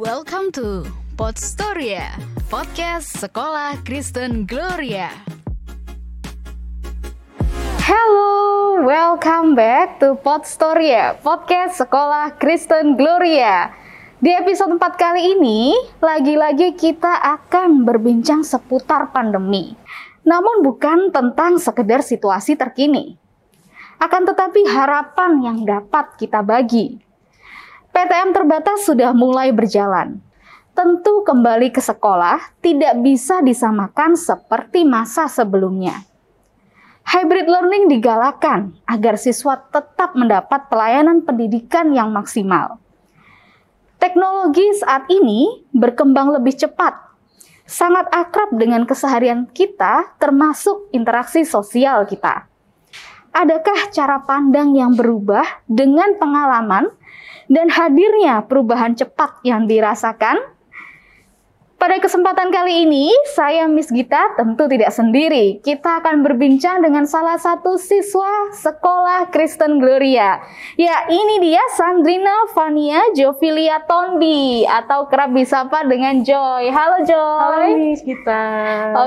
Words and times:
Welcome 0.00 0.48
to 0.56 0.88
Podstoria, 1.12 2.16
podcast 2.48 3.20
Sekolah 3.20 3.76
Kristen 3.84 4.48
Gloria. 4.48 5.12
Hello, 7.84 8.80
welcome 8.80 9.52
back 9.52 10.00
to 10.00 10.16
Podstoria, 10.24 11.20
podcast 11.20 11.84
Sekolah 11.84 12.32
Kristen 12.40 12.96
Gloria. 12.96 13.76
Di 14.24 14.32
episode 14.32 14.80
4 14.80 14.80
kali 14.96 15.36
ini, 15.36 15.76
lagi-lagi 16.00 16.72
kita 16.80 17.20
akan 17.36 17.84
berbincang 17.84 18.40
seputar 18.40 19.12
pandemi. 19.12 19.76
Namun 20.24 20.64
bukan 20.64 21.12
tentang 21.12 21.60
sekedar 21.60 22.00
situasi 22.00 22.56
terkini. 22.56 23.20
Akan 24.00 24.24
tetapi 24.24 24.64
harapan 24.64 25.44
yang 25.44 25.58
dapat 25.68 26.16
kita 26.16 26.40
bagi. 26.40 27.09
PTM 27.90 28.30
terbatas 28.34 28.86
sudah 28.86 29.10
mulai 29.10 29.50
berjalan. 29.50 30.22
Tentu 30.74 31.26
kembali 31.26 31.74
ke 31.74 31.82
sekolah 31.82 32.58
tidak 32.62 32.98
bisa 33.02 33.42
disamakan 33.42 34.14
seperti 34.14 34.86
masa 34.86 35.26
sebelumnya. 35.26 36.06
Hybrid 37.04 37.50
learning 37.50 37.90
digalakan 37.90 38.78
agar 38.86 39.18
siswa 39.18 39.58
tetap 39.70 40.14
mendapat 40.14 40.70
pelayanan 40.70 41.26
pendidikan 41.26 41.90
yang 41.90 42.14
maksimal. 42.14 42.78
Teknologi 43.98 44.64
saat 44.78 45.10
ini 45.10 45.66
berkembang 45.74 46.30
lebih 46.34 46.54
cepat, 46.54 46.96
sangat 47.66 48.10
akrab 48.10 48.54
dengan 48.54 48.82
keseharian 48.82 49.46
kita, 49.50 50.18
termasuk 50.18 50.90
interaksi 50.90 51.46
sosial 51.46 52.06
kita. 52.06 52.49
Adakah 53.30 53.94
cara 53.94 54.26
pandang 54.26 54.74
yang 54.74 54.98
berubah 54.98 55.62
dengan 55.70 56.18
pengalaman 56.18 56.90
dan 57.46 57.70
hadirnya 57.70 58.42
perubahan 58.50 58.98
cepat 58.98 59.38
yang 59.46 59.70
dirasakan? 59.70 60.38
Pada 61.80 61.96
kesempatan 61.96 62.52
kali 62.52 62.84
ini, 62.84 63.08
saya 63.32 63.64
Miss 63.64 63.88
Gita 63.88 64.36
tentu 64.36 64.68
tidak 64.68 64.92
sendiri. 64.92 65.64
Kita 65.64 66.04
akan 66.04 66.20
berbincang 66.20 66.84
dengan 66.84 67.08
salah 67.08 67.40
satu 67.40 67.80
siswa 67.80 68.52
sekolah 68.52 69.32
Kristen 69.32 69.80
Gloria. 69.80 70.44
Ya, 70.76 71.08
ini 71.08 71.40
dia 71.40 71.64
Sandrina 71.72 72.52
Fania 72.52 73.00
Jovilia 73.16 73.80
Tondi 73.88 74.68
atau 74.68 75.08
kerap 75.08 75.32
disapa 75.32 75.88
dengan 75.88 76.20
Joy. 76.20 76.68
Halo 76.68 77.00
Joy. 77.00 77.40
Halo 77.48 77.72
Miss 77.72 78.04
Gita. 78.04 78.44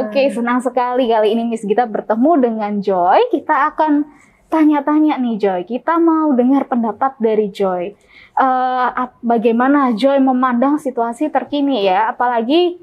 Oke, 0.01 0.33
senang 0.33 0.57
sekali 0.57 1.13
kali 1.13 1.37
ini 1.37 1.45
Miss 1.45 1.61
Gita 1.61 1.85
bertemu 1.85 2.41
dengan 2.41 2.81
Joy. 2.81 3.29
Kita 3.29 3.69
akan 3.69 4.01
tanya-tanya 4.49 5.21
nih 5.21 5.37
Joy. 5.37 5.61
Kita 5.69 6.01
mau 6.01 6.33
dengar 6.33 6.65
pendapat 6.65 7.21
dari 7.21 7.53
Joy 7.53 8.12
uh, 8.37 9.09
bagaimana 9.21 9.93
Joy 9.93 10.19
memandang 10.21 10.81
situasi 10.81 11.29
terkini 11.29 11.85
ya, 11.85 12.13
apalagi 12.13 12.77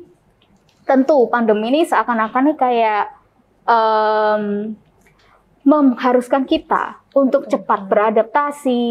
tentu 0.87 1.27
pandemi 1.31 1.71
ini 1.71 1.87
seakan-akan 1.87 2.51
nih 2.51 2.59
kayak 2.59 3.05
um, 3.67 4.75
mengharuskan 5.63 6.49
kita 6.49 6.99
untuk 7.15 7.47
cepat 7.47 7.87
beradaptasi 7.87 8.83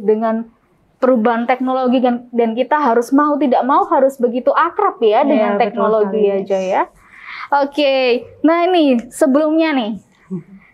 dengan 0.00 0.48
perubahan 0.96 1.44
teknologi 1.44 2.00
dan, 2.00 2.26
dan 2.32 2.56
kita 2.56 2.80
harus 2.80 3.12
mau 3.12 3.36
tidak 3.36 3.62
mau 3.68 3.84
harus 3.86 4.16
begitu 4.16 4.48
akrab 4.50 4.96
ya, 5.04 5.22
ya 5.22 5.28
dengan 5.28 5.52
teknologi 5.60 6.22
ya 6.24 6.38
Joy 6.42 6.66
ya. 6.72 6.82
Oke, 7.46 7.78
okay. 7.78 8.04
nah 8.42 8.66
ini 8.66 9.06
sebelumnya 9.12 9.70
nih 9.76 9.92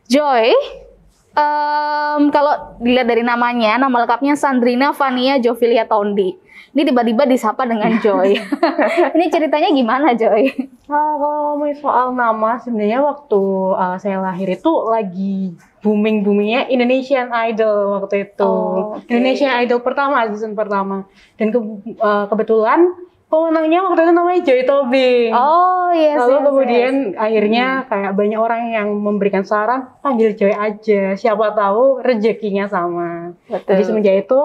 Joy 0.08 0.46
Um, 1.32 2.28
kalau 2.28 2.76
dilihat 2.76 3.08
dari 3.08 3.24
namanya, 3.24 3.80
nama 3.80 4.04
lengkapnya 4.04 4.36
Sandrina 4.36 4.92
Fania 4.92 5.40
Jovilia 5.40 5.88
Tondi. 5.88 6.36
Ini 6.72 6.88
tiba-tiba 6.88 7.28
disapa 7.28 7.68
dengan 7.68 8.00
Joy. 8.00 8.32
ini 9.16 9.26
ceritanya 9.28 9.68
gimana 9.72 10.16
Joy? 10.16 10.48
Uh, 10.88 11.14
kalau 11.20 11.40
ngomongin 11.52 11.76
soal 11.76 12.16
nama, 12.16 12.56
sebenarnya 12.56 13.04
waktu 13.04 13.40
uh, 13.76 13.96
saya 14.00 14.24
lahir 14.24 14.48
itu 14.56 14.72
lagi 14.88 15.52
booming 15.84 16.24
boomingnya 16.24 16.72
Indonesian 16.72 17.28
Idol 17.28 18.00
waktu 18.00 18.28
itu. 18.28 18.44
Oh, 18.48 18.96
okay. 18.96 19.12
Indonesian 19.12 19.52
Idol 19.64 19.84
pertama, 19.84 20.24
season 20.32 20.56
pertama. 20.56 21.04
Dan 21.36 21.52
ke, 21.52 21.60
uh, 22.00 22.24
kebetulan 22.32 22.88
pemenangnya 23.32 23.80
waktu 23.88 24.00
itu 24.04 24.12
namanya 24.12 24.40
Joy 24.44 24.62
Tobing. 24.68 25.30
Oh 25.32 25.88
yes. 25.96 26.20
Lalu 26.20 26.36
yes, 26.36 26.44
kemudian 26.44 26.94
yes. 27.08 27.16
akhirnya 27.16 27.66
hmm. 27.80 27.86
kayak 27.88 28.12
banyak 28.12 28.40
orang 28.40 28.62
yang 28.68 28.88
memberikan 28.92 29.40
saran 29.48 29.88
panggil 30.04 30.36
Joy 30.36 30.52
aja. 30.52 31.16
Siapa 31.16 31.56
tahu 31.56 32.04
rezekinya 32.04 32.68
sama. 32.68 33.32
Betul. 33.48 33.72
Jadi 33.72 33.82
semenjak 33.88 34.16
itu 34.28 34.40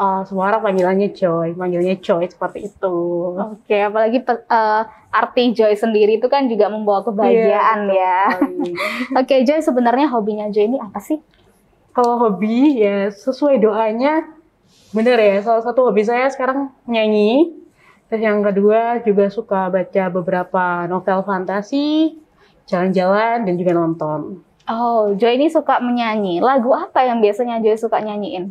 uh, 0.00 0.24
semua 0.24 0.48
orang 0.48 0.64
panggilannya 0.64 1.12
Joy, 1.12 1.52
panggilnya 1.52 2.00
Joy 2.00 2.32
seperti 2.32 2.72
itu. 2.72 2.96
Oke, 3.36 3.68
okay, 3.68 3.84
apalagi 3.84 4.24
uh, 4.24 4.82
arti 5.12 5.52
Joy 5.52 5.76
sendiri 5.76 6.16
itu 6.16 6.32
kan 6.32 6.48
juga 6.48 6.72
membawa 6.72 7.04
kebahagiaan 7.04 7.92
yeah, 7.92 8.32
ya. 8.32 8.40
Oke, 9.20 9.36
okay, 9.36 9.38
Joy 9.44 9.60
sebenarnya 9.60 10.08
hobinya 10.08 10.48
Joy 10.48 10.72
ini 10.72 10.80
apa 10.80 10.96
sih? 10.96 11.20
Kalau 11.92 12.16
hobi 12.16 12.80
ya 12.80 13.12
sesuai 13.12 13.60
doanya 13.60 14.24
bener 14.96 15.20
ya. 15.20 15.44
Salah 15.44 15.60
satu 15.60 15.92
hobi 15.92 16.00
saya 16.08 16.32
sekarang 16.32 16.72
nyanyi 16.88 17.59
Terus 18.10 18.26
yang 18.26 18.42
kedua 18.42 18.98
juga 19.06 19.30
suka 19.30 19.70
baca 19.70 20.04
beberapa 20.10 20.90
novel 20.90 21.22
fantasi, 21.22 22.18
jalan-jalan 22.66 23.46
dan 23.46 23.54
juga 23.54 23.70
nonton. 23.70 24.42
Oh, 24.66 25.14
Joy 25.14 25.38
ini 25.38 25.46
suka 25.46 25.78
menyanyi. 25.78 26.42
Lagu 26.42 26.74
apa 26.74 27.06
yang 27.06 27.22
biasanya 27.22 27.62
Joy 27.62 27.78
suka 27.78 28.02
nyanyiin? 28.02 28.50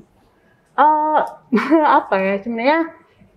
Uh, 0.80 1.20
apa 2.00 2.16
ya? 2.16 2.34
Sebenarnya 2.40 2.80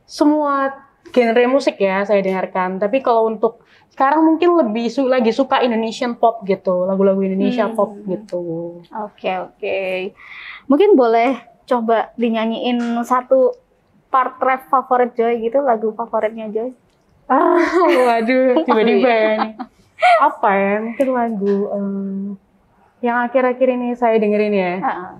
semua 0.07 0.71
genre 1.11 1.45
musik 1.51 1.83
ya 1.83 2.07
saya 2.07 2.23
dengarkan. 2.23 2.79
Tapi 2.79 3.03
kalau 3.03 3.27
untuk 3.27 3.67
sekarang 3.91 4.23
mungkin 4.23 4.57
lebih 4.57 4.89
su 4.89 5.11
lagi 5.11 5.35
suka 5.35 5.59
Indonesian 5.61 6.17
pop 6.17 6.47
gitu, 6.47 6.87
lagu-lagu 6.87 7.19
Indonesia 7.23 7.67
hmm. 7.67 7.75
pop 7.75 7.99
gitu. 8.07 8.43
Oke 8.89 9.27
okay, 9.27 9.35
oke. 9.43 9.59
Okay. 9.59 9.97
Mungkin 10.71 10.95
boleh 10.95 11.39
coba 11.67 12.11
dinyanyiin 12.19 12.79
satu 13.07 13.62
part 14.13 14.37
rap 14.45 14.69
favorit 14.69 15.17
Joy 15.17 15.41
gitu, 15.41 15.65
lagu 15.65 15.97
favoritnya 15.97 16.53
Joy? 16.53 16.77
Ah, 17.33 17.65
waduh, 17.81 18.61
tiba-tiba 18.69 19.09
ya 19.09 19.31
nih. 19.41 19.53
Apa 20.29 20.51
ya? 20.53 20.75
Mungkin 20.85 21.09
lagu 21.09 21.57
um, 21.73 22.37
yang 23.01 23.25
akhir-akhir 23.25 23.69
ini 23.73 23.97
saya 23.97 24.21
dengerin 24.21 24.53
ya. 24.53 24.73
Uh 24.79 24.87
-uh. 24.87 25.13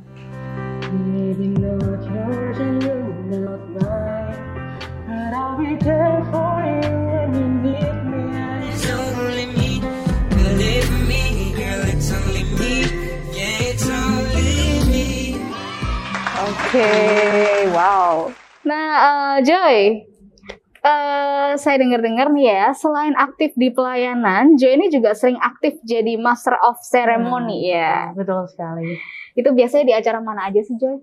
Oke, 16.43 16.81
okay, 16.81 17.69
wow. 17.71 18.42
Nah, 18.63 18.89
uh, 18.95 19.37
Joy, 19.43 20.07
uh, 20.87 21.53
saya 21.59 21.77
dengar-dengar 21.83 22.31
nih 22.31 22.47
ya, 22.47 22.67
selain 22.79 23.15
aktif 23.19 23.51
di 23.59 23.75
pelayanan, 23.75 24.55
Joy 24.55 24.79
ini 24.79 24.87
juga 24.87 25.19
sering 25.19 25.39
aktif 25.43 25.83
jadi 25.83 26.15
Master 26.15 26.55
of 26.63 26.79
Ceremony 26.87 27.67
hmm, 27.67 27.75
ya. 27.75 27.95
Betul 28.15 28.47
sekali. 28.47 28.99
Itu 29.35 29.51
biasanya 29.51 29.85
di 29.91 29.95
acara 29.99 30.19
mana 30.23 30.47
aja 30.47 30.63
sih, 30.63 30.79
Joy? 30.79 31.03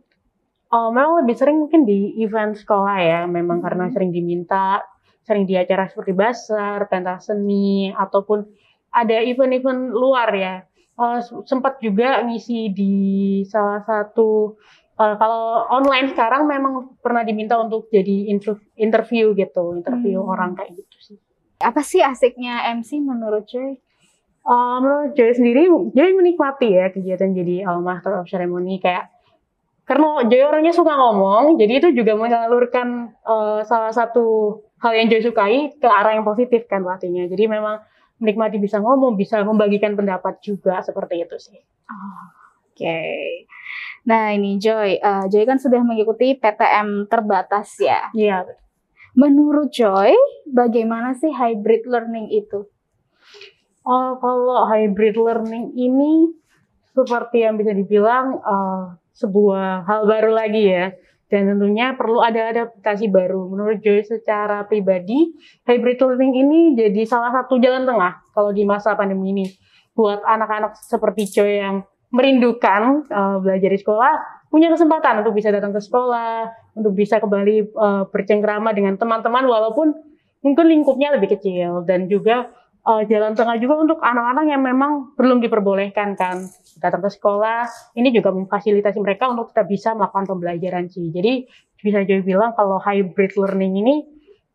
Oh, 0.70 0.94
memang 0.94 1.26
lebih 1.26 1.36
sering 1.36 1.58
mungkin 1.60 1.84
di 1.84 2.16
event 2.24 2.56
sekolah 2.56 2.98
ya, 3.02 3.20
memang 3.28 3.60
hmm. 3.60 3.66
karena 3.68 3.86
sering 3.92 4.16
diminta, 4.16 4.80
sering 5.28 5.44
di 5.44 5.60
acara 5.60 5.92
seperti 5.92 6.16
basar, 6.16 6.88
pentas 6.88 7.28
seni, 7.28 7.92
ataupun 7.92 8.48
ada 8.96 9.20
event-event 9.20 9.92
luar 9.92 10.32
ya. 10.32 10.56
Uh, 11.00 11.24
sempat 11.48 11.80
juga 11.80 12.20
ngisi 12.28 12.76
di 12.76 12.96
salah 13.48 13.80
satu 13.88 14.60
uh, 15.00 15.16
kalau 15.16 15.66
online 15.72 16.12
sekarang 16.12 16.46
memang 16.46 17.00
pernah 17.00 17.24
diminta 17.24 17.56
untuk 17.56 17.88
jadi 17.88 18.36
interview 18.76 19.32
gitu, 19.34 19.80
interview 19.80 20.20
hmm. 20.20 20.32
orang 20.36 20.52
kayak 20.60 20.76
gitu 20.76 20.98
sih. 21.00 21.18
Apa 21.64 21.80
sih 21.84 22.04
asiknya 22.04 22.68
MC 22.76 23.00
menurut 23.00 23.48
Joy? 23.48 23.80
Uh, 24.44 24.78
menurut 24.84 25.12
Joy 25.16 25.32
sendiri, 25.36 25.68
Joy 25.96 26.12
menikmati 26.16 26.76
ya 26.76 26.92
kegiatan 26.92 27.32
jadi 27.32 27.68
uh, 27.68 27.80
Master 27.80 28.20
of 28.20 28.28
Ceremony 28.28 28.80
kayak 28.80 29.12
karena 29.88 30.22
Joy 30.30 30.44
orangnya 30.46 30.74
suka 30.76 30.94
ngomong, 30.94 31.58
jadi 31.58 31.82
itu 31.82 31.90
juga 31.98 32.14
menyalurkan 32.14 33.18
uh, 33.26 33.66
salah 33.66 33.90
satu 33.90 34.60
hal 34.80 34.94
yang 34.96 35.08
Joy 35.10 35.26
sukai 35.26 35.74
ke 35.76 35.88
arah 35.90 36.14
yang 36.14 36.28
positif 36.28 36.70
kan 36.70 36.86
pastinya. 36.86 37.26
Jadi 37.26 37.50
memang 37.50 37.82
menikmati 38.20 38.60
bisa 38.62 38.78
ngomong, 38.84 39.16
bisa 39.18 39.42
membagikan 39.42 39.96
pendapat 39.96 40.44
juga 40.44 40.84
seperti 40.86 41.26
itu 41.26 41.36
sih. 41.40 41.60
Oh. 41.90 42.39
Okay. 42.80 43.44
Nah 44.08 44.32
ini 44.32 44.56
Joy, 44.56 45.04
uh, 45.04 45.28
Joy 45.28 45.44
kan 45.44 45.60
sudah 45.60 45.84
mengikuti 45.84 46.32
PTM 46.40 47.12
terbatas 47.12 47.76
ya. 47.76 48.08
Iya. 48.16 48.48
Menurut 49.20 49.76
Joy, 49.76 50.16
bagaimana 50.48 51.12
sih 51.12 51.28
hybrid 51.28 51.84
learning 51.84 52.32
itu? 52.32 52.64
Oh, 53.84 54.16
kalau 54.24 54.64
hybrid 54.72 55.20
learning 55.20 55.76
ini 55.76 56.32
seperti 56.96 57.44
yang 57.44 57.60
bisa 57.60 57.76
dibilang 57.76 58.40
uh, 58.40 58.96
sebuah 59.12 59.84
hal 59.84 60.08
baru 60.08 60.32
lagi 60.32 60.64
ya. 60.72 60.96
dan 61.30 61.46
tentunya 61.46 61.94
perlu 61.94 62.26
ada 62.26 62.50
adaptasi 62.50 63.06
baru. 63.06 63.54
Menurut 63.54 63.86
Joy 63.86 64.02
secara 64.02 64.66
pribadi, 64.66 65.30
hybrid 65.70 66.02
learning 66.02 66.34
ini 66.34 66.60
jadi 66.74 67.06
salah 67.06 67.30
satu 67.30 67.62
jalan 67.62 67.86
tengah 67.86 68.26
kalau 68.34 68.50
di 68.50 68.66
masa 68.66 68.98
pandemi 68.98 69.30
ini. 69.38 69.46
Buat 69.94 70.26
anak-anak 70.26 70.82
seperti 70.82 71.30
Joy 71.30 71.62
yang 71.62 71.86
merindukan 72.10 73.06
uh, 73.10 73.38
belajar 73.38 73.70
di 73.70 73.80
sekolah, 73.80 74.46
punya 74.50 74.74
kesempatan 74.74 75.22
untuk 75.22 75.38
bisa 75.38 75.54
datang 75.54 75.70
ke 75.70 75.82
sekolah, 75.82 76.50
untuk 76.74 76.98
bisa 76.98 77.22
kembali 77.22 77.74
uh, 77.78 78.04
bercengkrama 78.10 78.74
dengan 78.74 78.98
teman-teman 78.98 79.46
walaupun 79.46 79.94
mungkin 80.42 80.66
lingkupnya 80.66 81.14
lebih 81.14 81.38
kecil. 81.38 81.86
Dan 81.86 82.10
juga 82.10 82.50
uh, 82.90 83.06
jalan 83.06 83.38
tengah 83.38 83.62
juga 83.62 83.86
untuk 83.86 84.00
anak-anak 84.02 84.46
yang 84.50 84.62
memang 84.66 85.14
belum 85.14 85.38
diperbolehkan 85.46 86.18
kan 86.18 86.50
datang 86.82 87.06
ke 87.06 87.10
sekolah. 87.14 87.70
Ini 87.94 88.10
juga 88.10 88.34
memfasilitasi 88.34 88.98
mereka 88.98 89.30
untuk 89.30 89.54
tetap 89.54 89.70
bisa 89.70 89.94
melakukan 89.94 90.26
pembelajaran 90.26 90.90
sih. 90.90 91.14
Jadi 91.14 91.46
bisa 91.80 92.02
jadi 92.02 92.26
bilang 92.26 92.58
kalau 92.58 92.82
hybrid 92.82 93.38
learning 93.38 93.74
ini 93.86 93.96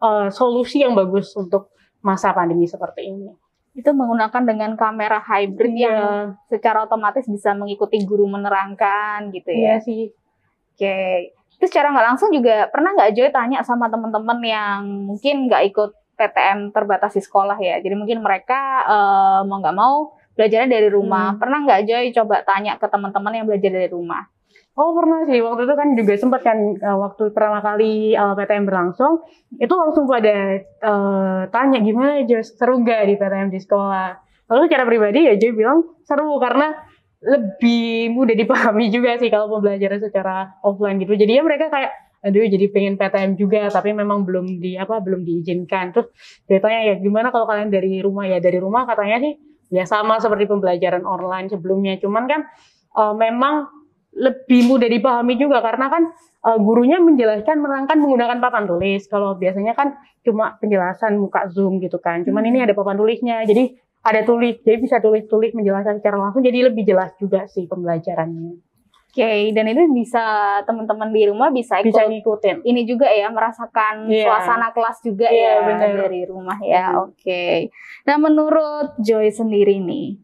uh, 0.03 0.27
solusi 0.27 0.83
yang 0.83 0.99
bagus 0.99 1.31
untuk 1.39 1.71
masa 2.05 2.35
pandemi 2.37 2.69
seperti 2.69 3.09
ini 3.09 3.44
itu 3.75 3.91
menggunakan 3.91 4.43
dengan 4.47 4.79
kamera 4.79 5.19
hybrid 5.19 5.75
yeah. 5.75 5.83
yang 5.83 5.99
secara 6.47 6.87
otomatis 6.87 7.27
bisa 7.27 7.53
mengikuti 7.59 8.03
guru 8.07 8.31
menerangkan 8.31 9.35
gitu 9.35 9.51
ya 9.51 9.77
yeah, 9.77 9.79
sih 9.83 10.11
oke 10.11 10.79
okay. 10.79 11.35
itu 11.59 11.65
secara 11.67 11.91
nggak 11.91 12.07
langsung 12.15 12.31
juga 12.31 12.71
pernah 12.71 12.95
nggak 12.95 13.13
Joy 13.19 13.31
tanya 13.35 13.67
sama 13.67 13.91
teman-teman 13.91 14.39
yang 14.47 14.81
mungkin 15.11 15.51
nggak 15.51 15.75
ikut 15.75 15.91
PTM 16.15 16.71
terbatas 16.71 17.19
di 17.19 17.23
sekolah 17.23 17.59
ya 17.59 17.83
jadi 17.83 17.99
mungkin 17.99 18.23
mereka 18.23 18.87
uh, 18.87 19.41
mau 19.43 19.59
nggak 19.59 19.75
mau 19.75 20.15
belajarnya 20.35 20.69
dari 20.69 20.89
rumah. 20.91 21.35
Hmm. 21.35 21.41
Pernah 21.41 21.59
nggak 21.65 21.81
Joy 21.87 22.05
coba 22.15 22.43
tanya 22.43 22.77
ke 22.77 22.87
teman-teman 22.91 23.33
yang 23.33 23.47
belajar 23.47 23.71
dari 23.71 23.89
rumah? 23.91 24.23
Oh 24.75 24.91
pernah 24.91 25.23
sih, 25.23 25.39
waktu 25.39 25.71
itu 25.71 25.75
kan 25.79 25.89
juga 25.95 26.13
sempat 26.19 26.43
kan 26.43 26.59
uh, 26.59 26.99
waktu 26.99 27.31
pertama 27.31 27.63
kali 27.63 28.19
uh, 28.19 28.35
PTM 28.35 28.67
berlangsung, 28.67 29.23
itu 29.55 29.71
langsung 29.71 30.11
pada 30.11 30.59
uh, 30.83 31.47
tanya 31.55 31.79
gimana 31.79 32.27
Joy 32.27 32.43
seru 32.43 32.83
nggak 32.83 33.07
di 33.07 33.15
PTM 33.15 33.55
di 33.55 33.63
sekolah. 33.63 34.19
Lalu 34.51 34.61
secara 34.67 34.83
pribadi 34.83 35.31
ya 35.31 35.39
Joy 35.39 35.55
bilang 35.55 36.03
seru 36.03 36.43
karena 36.43 36.75
lebih 37.23 38.11
mudah 38.19 38.35
dipahami 38.35 38.91
juga 38.91 39.15
sih 39.15 39.31
kalau 39.31 39.47
pembelajaran 39.47 40.03
secara 40.03 40.59
offline 40.67 40.99
gitu. 40.99 41.15
Jadi 41.15 41.39
ya 41.39 41.47
mereka 41.47 41.71
kayak 41.71 41.95
aduh 42.25 42.43
jadi 42.43 42.67
pengen 42.75 42.99
PTM 42.99 43.39
juga 43.39 43.71
tapi 43.71 43.95
memang 43.95 44.27
belum 44.27 44.59
di 44.59 44.75
apa 44.75 44.99
belum 44.99 45.23
diizinkan. 45.23 45.95
Terus 45.95 46.11
ceritanya 46.51 46.81
ya 46.91 46.95
gimana 46.99 47.31
kalau 47.31 47.47
kalian 47.47 47.71
dari 47.71 48.03
rumah? 48.03 48.27
Ya 48.27 48.43
dari 48.43 48.59
rumah 48.59 48.91
katanya 48.91 49.23
sih. 49.23 49.39
Ya 49.71 49.87
sama 49.87 50.19
seperti 50.19 50.51
pembelajaran 50.51 51.07
online 51.07 51.47
sebelumnya. 51.47 51.95
Cuman 52.03 52.27
kan 52.27 52.43
uh, 52.99 53.15
memang 53.15 53.84
lebih 54.15 54.71
mudah 54.71 54.87
dipahami 54.87 55.35
juga 55.35 55.59
karena 55.59 55.91
kan 55.91 56.03
uh, 56.47 56.59
gurunya 56.59 57.03
menjelaskan 57.03 57.59
menerangkan 57.59 57.99
menggunakan 57.99 58.39
papan 58.39 58.65
tulis 58.71 59.03
kalau 59.11 59.35
biasanya 59.35 59.75
kan 59.75 59.99
cuma 60.23 60.55
penjelasan 60.63 61.19
muka 61.19 61.51
zoom 61.51 61.83
gitu 61.83 61.99
kan 61.99 62.23
cuman 62.23 62.47
ini 62.47 62.63
hmm. 62.63 62.67
ada 62.71 62.75
papan 62.79 62.97
tulisnya 62.97 63.43
jadi 63.43 63.75
ada 64.05 64.23
tulis 64.23 64.61
jadi 64.63 64.79
bisa 64.79 65.03
tulis-tulis 65.03 65.57
menjelaskan 65.57 65.99
secara 65.99 66.17
langsung 66.21 66.47
jadi 66.47 66.71
lebih 66.71 66.87
jelas 66.87 67.11
juga 67.19 67.49
sih 67.51 67.67
pembelajarannya 67.67 68.75
Oke, 69.15 69.23
okay, 69.23 69.55
dan 69.55 69.71
itu 69.71 69.79
bisa 69.95 70.27
teman-teman 70.67 71.15
di 71.15 71.23
rumah 71.31 71.47
bisa 71.55 71.79
ikut 71.79 71.87
bisa 71.87 72.03
ngikutin. 72.03 72.67
Ini 72.67 72.83
juga 72.83 73.07
ya 73.07 73.31
merasakan 73.31 74.11
yeah. 74.11 74.27
suasana 74.27 74.75
kelas 74.75 74.99
juga 75.07 75.31
yeah, 75.31 75.63
ya 75.63 75.67
bener. 75.71 76.03
dari 76.03 76.27
rumah 76.27 76.59
ya. 76.59 76.99
Oke. 76.99 77.23
Okay. 77.23 77.57
Nah, 78.11 78.19
menurut 78.19 78.99
Joy 78.99 79.31
sendiri 79.31 79.79
nih, 79.79 80.19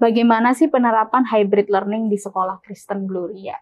bagaimana 0.00 0.56
sih 0.56 0.72
penerapan 0.72 1.28
hybrid 1.28 1.68
learning 1.68 2.08
di 2.08 2.16
sekolah 2.16 2.64
Kristen 2.64 3.04
Gloria? 3.04 3.54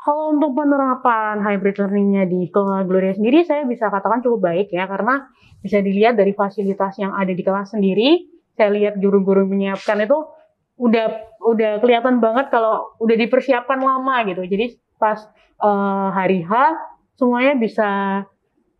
Kalau 0.00 0.32
untuk 0.32 0.56
penerapan 0.56 1.44
hybrid 1.44 1.76
learningnya 1.76 2.24
di 2.24 2.48
sekolah 2.48 2.88
Gloria 2.88 3.12
sendiri, 3.12 3.44
saya 3.44 3.68
bisa 3.68 3.92
katakan 3.92 4.24
cukup 4.24 4.48
baik 4.48 4.72
ya, 4.72 4.88
karena 4.88 5.28
bisa 5.60 5.84
dilihat 5.84 6.16
dari 6.16 6.32
fasilitas 6.32 6.96
yang 6.96 7.12
ada 7.12 7.28
di 7.28 7.42
kelas 7.44 7.76
sendiri. 7.76 8.24
Saya 8.56 8.72
lihat 8.72 8.96
guru-guru 8.96 9.44
menyiapkan 9.44 10.00
itu 10.00 10.16
udah 10.80 11.36
udah 11.44 11.84
kelihatan 11.84 12.24
banget 12.24 12.48
kalau 12.48 12.96
udah 12.96 13.16
dipersiapkan 13.18 13.76
lama 13.76 14.24
gitu. 14.24 14.40
Jadi 14.48 14.80
pas 14.96 15.20
uh, 15.60 16.08
hari 16.16 16.40
H 16.48 16.52
semuanya 17.20 17.60
bisa 17.60 17.88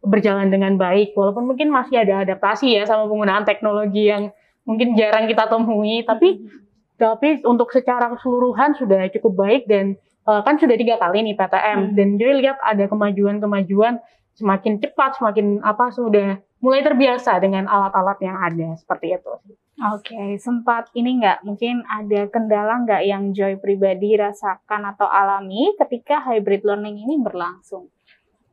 berjalan 0.00 0.48
dengan 0.48 0.80
baik 0.80 1.12
walaupun 1.12 1.44
mungkin 1.52 1.68
masih 1.68 2.00
ada 2.00 2.24
adaptasi 2.24 2.80
ya 2.80 2.88
sama 2.88 3.04
penggunaan 3.04 3.44
teknologi 3.44 4.08
yang 4.08 4.32
mungkin 4.70 4.94
jarang 4.94 5.26
kita 5.26 5.50
temui 5.50 6.06
tapi 6.06 6.46
tapi 6.94 7.42
untuk 7.42 7.74
secara 7.74 8.12
keseluruhan 8.14 8.78
sudah 8.78 9.10
cukup 9.10 9.32
baik 9.42 9.62
dan 9.66 9.98
uh, 10.30 10.46
kan 10.46 10.60
sudah 10.62 10.78
tiga 10.78 10.94
kali 11.02 11.26
nih 11.26 11.34
PTM 11.34 11.90
hmm. 11.90 11.94
dan 11.98 12.08
jadi 12.14 12.32
lihat 12.38 12.58
ada 12.62 12.86
kemajuan-kemajuan 12.86 13.98
semakin 14.38 14.78
cepat 14.78 15.18
semakin 15.18 15.58
apa 15.66 15.90
sudah 15.90 16.38
mulai 16.62 16.84
terbiasa 16.84 17.40
dengan 17.42 17.66
alat-alat 17.66 18.20
yang 18.22 18.36
ada 18.36 18.68
seperti 18.78 19.16
itu. 19.16 19.34
Oke, 19.80 20.12
okay. 20.12 20.28
sempat 20.36 20.92
ini 20.92 21.24
nggak 21.24 21.40
mungkin 21.40 21.80
ada 21.88 22.28
kendala 22.28 22.84
nggak 22.84 23.00
yang 23.00 23.32
Joy 23.32 23.56
pribadi 23.56 24.12
rasakan 24.12 24.92
atau 24.92 25.08
alami 25.08 25.72
ketika 25.80 26.20
hybrid 26.20 26.68
learning 26.68 27.00
ini 27.00 27.16
berlangsung? 27.16 27.88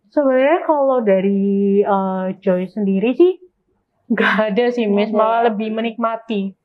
Sebenarnya 0.07 0.63
kalau 0.63 1.03
dari 1.03 1.83
uh, 1.83 2.31
Joy 2.39 2.71
sendiri 2.71 3.11
sih 3.11 3.43
nggak 4.07 4.33
ada 4.53 4.65
sih, 4.71 4.87
Miss. 4.87 5.11
Malah 5.11 5.51
lebih 5.51 5.71
menikmati, 5.71 6.55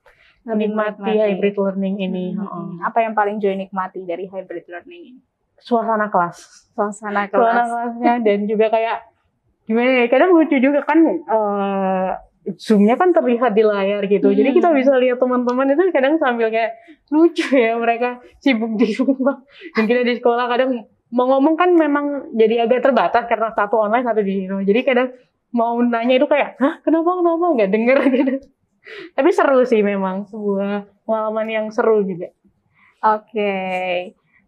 menikmati, 0.46 1.02
menikmati 1.02 1.12
hybrid 1.18 1.56
learning 1.58 1.94
ini. 2.02 2.26
Hmm. 2.38 2.78
Apa 2.82 3.02
yang 3.02 3.14
paling 3.14 3.42
Joy 3.42 3.58
nikmati 3.58 4.02
dari 4.06 4.30
hybrid 4.30 4.66
learning 4.70 5.02
ini? 5.14 5.20
Suasana 5.58 6.10
kelas. 6.10 6.70
Suasana 6.74 7.30
kelas. 7.30 7.38
Suasana 7.38 7.64
kelasnya 7.66 8.14
dan 8.22 8.38
juga 8.50 8.66
kayak 8.70 8.98
gimana 9.66 10.02
ya? 10.02 10.06
Kadang 10.10 10.34
lucu 10.34 10.56
juga 10.58 10.82
kan. 10.82 10.98
Uh, 11.26 12.10
zoomnya 12.58 12.98
kan 12.98 13.14
terlihat 13.14 13.54
di 13.54 13.62
layar 13.62 14.02
gitu. 14.10 14.30
Hmm. 14.30 14.38
Jadi 14.38 14.50
kita 14.50 14.74
bisa 14.74 14.98
lihat 14.98 15.22
teman-teman 15.22 15.66
itu 15.78 15.82
kadang 15.94 16.18
sambil 16.18 16.50
kayak 16.50 16.74
lucu 17.14 17.46
ya 17.54 17.78
mereka 17.78 18.18
sibuk 18.42 18.74
di 18.74 18.90
rumah. 18.98 19.38
Dan 19.78 19.86
kita 19.86 20.02
di 20.02 20.18
sekolah 20.18 20.50
kadang 20.50 20.82
mau 21.12 21.28
ngomong 21.28 21.54
kan 21.54 21.70
memang 21.76 22.34
jadi 22.34 22.66
agak 22.66 22.82
terbatas 22.82 23.30
karena 23.30 23.54
satu 23.54 23.86
online 23.86 24.02
satu 24.02 24.20
di 24.26 24.50
rumah. 24.50 24.66
Jadi 24.66 24.80
kadang 24.82 25.08
mau 25.52 25.76
nanya 25.80 26.16
itu 26.16 26.26
kayak, 26.26 26.56
hah 26.58 26.80
kenapa 26.80 27.20
kenapa 27.20 27.44
nggak 27.56 27.70
denger 27.70 27.98
gitu. 28.16 28.34
Tapi 29.14 29.30
seru 29.30 29.62
sih 29.62 29.84
memang 29.84 30.26
sebuah 30.26 30.88
pengalaman 31.06 31.46
yang 31.46 31.66
seru 31.70 32.02
juga. 32.02 32.32
Oke. 33.04 33.30
Okay. 33.30 33.92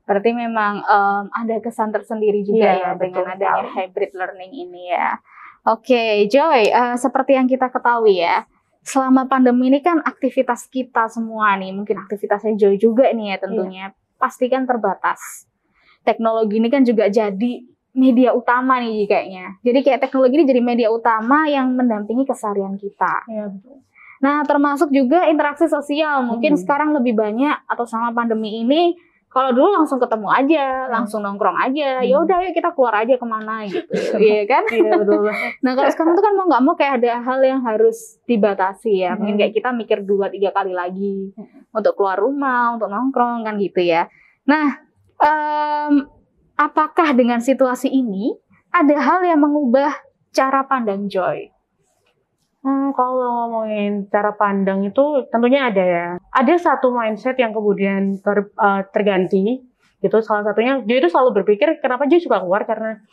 Berarti 0.04 0.30
memang 0.36 0.84
um, 0.84 1.24
ada 1.32 1.56
kesan 1.64 1.88
tersendiri 1.88 2.44
juga 2.44 2.76
ya, 2.76 2.92
ya 2.92 3.00
dengan 3.00 3.24
adanya 3.24 3.72
hybrid 3.72 4.12
learning 4.12 4.52
ini 4.52 4.92
ya. 4.92 5.16
Oke, 5.64 5.96
okay, 5.96 6.12
Joy, 6.28 6.68
uh, 6.68 6.92
seperti 6.92 7.40
yang 7.40 7.48
kita 7.48 7.72
ketahui 7.72 8.20
ya, 8.20 8.44
selama 8.84 9.24
pandemi 9.24 9.72
ini 9.72 9.80
kan 9.80 10.04
aktivitas 10.04 10.68
kita 10.68 11.08
semua 11.08 11.56
nih, 11.56 11.72
mungkin 11.72 12.04
aktivitasnya 12.04 12.52
Joy 12.60 12.76
juga 12.76 13.08
nih 13.16 13.32
ya 13.32 13.36
tentunya, 13.40 13.84
yeah. 13.88 14.20
pasti 14.20 14.52
kan 14.52 14.68
terbatas. 14.68 15.48
Teknologi 16.04 16.60
ini 16.60 16.68
kan 16.68 16.84
juga 16.84 17.08
jadi 17.08 17.64
media 17.94 18.34
utama 18.34 18.82
nih 18.82 19.06
kayaknya. 19.06 19.56
Jadi 19.62 19.78
kayak 19.86 20.00
teknologi 20.02 20.34
ini 20.42 20.46
jadi 20.50 20.62
media 20.62 20.88
utama 20.90 21.46
yang 21.46 21.72
mendampingi 21.72 22.26
keseharian 22.26 22.74
kita. 22.74 23.24
Iya, 23.30 23.48
betul. 23.48 23.78
Nah, 24.18 24.42
termasuk 24.42 24.90
juga 24.90 25.30
interaksi 25.30 25.70
sosial. 25.70 26.26
Mungkin 26.26 26.58
hmm. 26.58 26.60
sekarang 26.60 26.90
lebih 26.94 27.14
banyak 27.14 27.54
atau 27.70 27.86
sama 27.86 28.10
pandemi 28.10 28.62
ini 28.66 28.98
kalau 29.34 29.50
dulu 29.50 29.74
langsung 29.74 29.98
ketemu 29.98 30.30
aja, 30.30 30.86
hmm. 30.86 30.90
langsung 30.94 31.20
nongkrong 31.26 31.58
aja, 31.58 31.98
hmm. 31.98 32.06
ya 32.06 32.16
udah 32.22 32.38
yuk 32.46 32.54
kita 32.54 32.70
keluar 32.70 33.02
aja 33.02 33.18
ke 33.18 33.26
mana 33.26 33.66
gitu, 33.66 33.90
iya 34.22 34.46
kan? 34.46 34.62
Iya 34.70 34.94
betul. 34.94 35.26
nah 35.58 35.74
kalau 35.74 35.90
sekarang 35.90 36.14
tuh 36.14 36.22
kan 36.22 36.34
mau 36.38 36.46
nggak 36.46 36.62
mau 36.62 36.74
kayak 36.78 37.02
ada 37.02 37.18
hal 37.18 37.42
yang 37.42 37.60
harus 37.66 38.22
dibatasi 38.30 39.02
ya, 39.02 39.18
mungkin 39.18 39.34
hmm. 39.34 39.42
kayak 39.42 39.54
kita 39.58 39.74
mikir 39.74 39.98
dua 40.06 40.30
tiga 40.30 40.54
kali 40.54 40.70
lagi 40.70 41.34
hmm. 41.34 41.74
untuk 41.74 41.98
keluar 41.98 42.22
rumah, 42.22 42.78
untuk 42.78 42.86
nongkrong 42.86 43.42
kan 43.42 43.58
gitu 43.58 43.82
ya. 43.82 44.06
Nah, 44.46 44.78
um, 45.18 46.06
apakah 46.54 47.14
dengan 47.14 47.42
situasi 47.42 47.90
ini 47.90 48.34
ada 48.74 48.94
hal 48.98 49.20
yang 49.22 49.42
mengubah 49.42 49.94
cara 50.34 50.66
pandang 50.66 51.06
Joy? 51.06 51.54
Hmm, 52.64 52.96
kalau 52.96 53.44
ngomongin 53.44 54.08
cara 54.08 54.32
pandang 54.32 54.88
itu 54.88 55.28
tentunya 55.28 55.68
ada 55.68 55.84
ya. 55.84 56.06
Ada 56.32 56.54
satu 56.56 56.96
mindset 56.96 57.36
yang 57.36 57.52
kemudian 57.52 58.16
ter, 58.24 58.48
uh, 58.56 58.80
terganti 58.88 59.60
gitu. 60.00 60.16
Salah 60.24 60.48
satunya 60.48 60.80
dia 60.80 60.96
itu 60.96 61.12
selalu 61.12 61.44
berpikir 61.44 61.76
kenapa 61.84 62.08
dia 62.08 62.16
suka 62.16 62.40
keluar 62.40 62.64
karena 62.64 63.04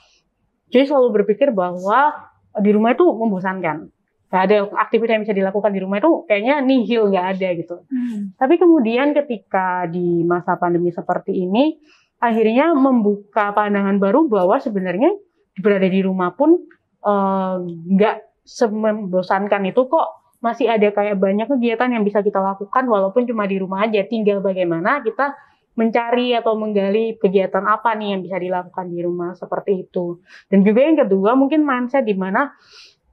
dia 0.72 0.88
selalu 0.88 1.22
berpikir 1.22 1.52
bahwa 1.52 2.32
di 2.64 2.72
rumah 2.72 2.96
itu 2.96 3.04
membosankan. 3.04 3.92
Gak 4.32 4.44
ada 4.48 4.72
aktivitas 4.88 5.20
yang 5.20 5.24
bisa 5.28 5.36
dilakukan 5.36 5.76
di 5.76 5.84
rumah 5.84 6.00
itu 6.00 6.24
kayaknya 6.24 6.64
nihil 6.64 7.12
nggak 7.12 7.28
ada 7.36 7.48
gitu. 7.52 7.84
Hmm. 7.92 8.32
Tapi 8.40 8.56
kemudian 8.56 9.12
ketika 9.12 9.84
di 9.92 10.24
masa 10.24 10.56
pandemi 10.56 10.96
seperti 10.96 11.36
ini 11.36 11.76
akhirnya 12.22 12.78
membuka 12.78 13.50
pandangan 13.52 13.98
baru 13.98 14.30
bahwa 14.30 14.62
sebenarnya 14.62 15.10
berada 15.58 15.90
di 15.90 16.06
rumah 16.06 16.38
pun 16.38 16.62
eh, 17.02 17.56
nggak 17.66 18.16
uh, 18.22 18.26
semembosankan 18.46 19.74
itu 19.74 19.90
kok 19.90 20.38
masih 20.42 20.70
ada 20.70 20.90
kayak 20.90 21.22
banyak 21.22 21.46
kegiatan 21.46 21.90
yang 21.94 22.02
bisa 22.02 22.26
kita 22.26 22.42
lakukan 22.42 22.90
walaupun 22.90 23.26
cuma 23.30 23.46
di 23.46 23.62
rumah 23.62 23.86
aja. 23.86 24.02
Tinggal 24.06 24.42
bagaimana 24.42 25.06
kita 25.06 25.38
mencari 25.78 26.36
atau 26.36 26.58
menggali 26.58 27.16
kegiatan 27.16 27.64
apa 27.64 27.94
nih 27.96 28.18
yang 28.18 28.22
bisa 28.26 28.38
dilakukan 28.42 28.86
di 28.90 29.00
rumah 29.06 29.38
seperti 29.38 29.86
itu. 29.88 30.20
Dan 30.50 30.66
juga 30.66 30.82
yang 30.82 30.98
kedua 30.98 31.38
mungkin 31.38 31.62
mindset 31.62 32.04
di 32.06 32.18
mana 32.18 32.50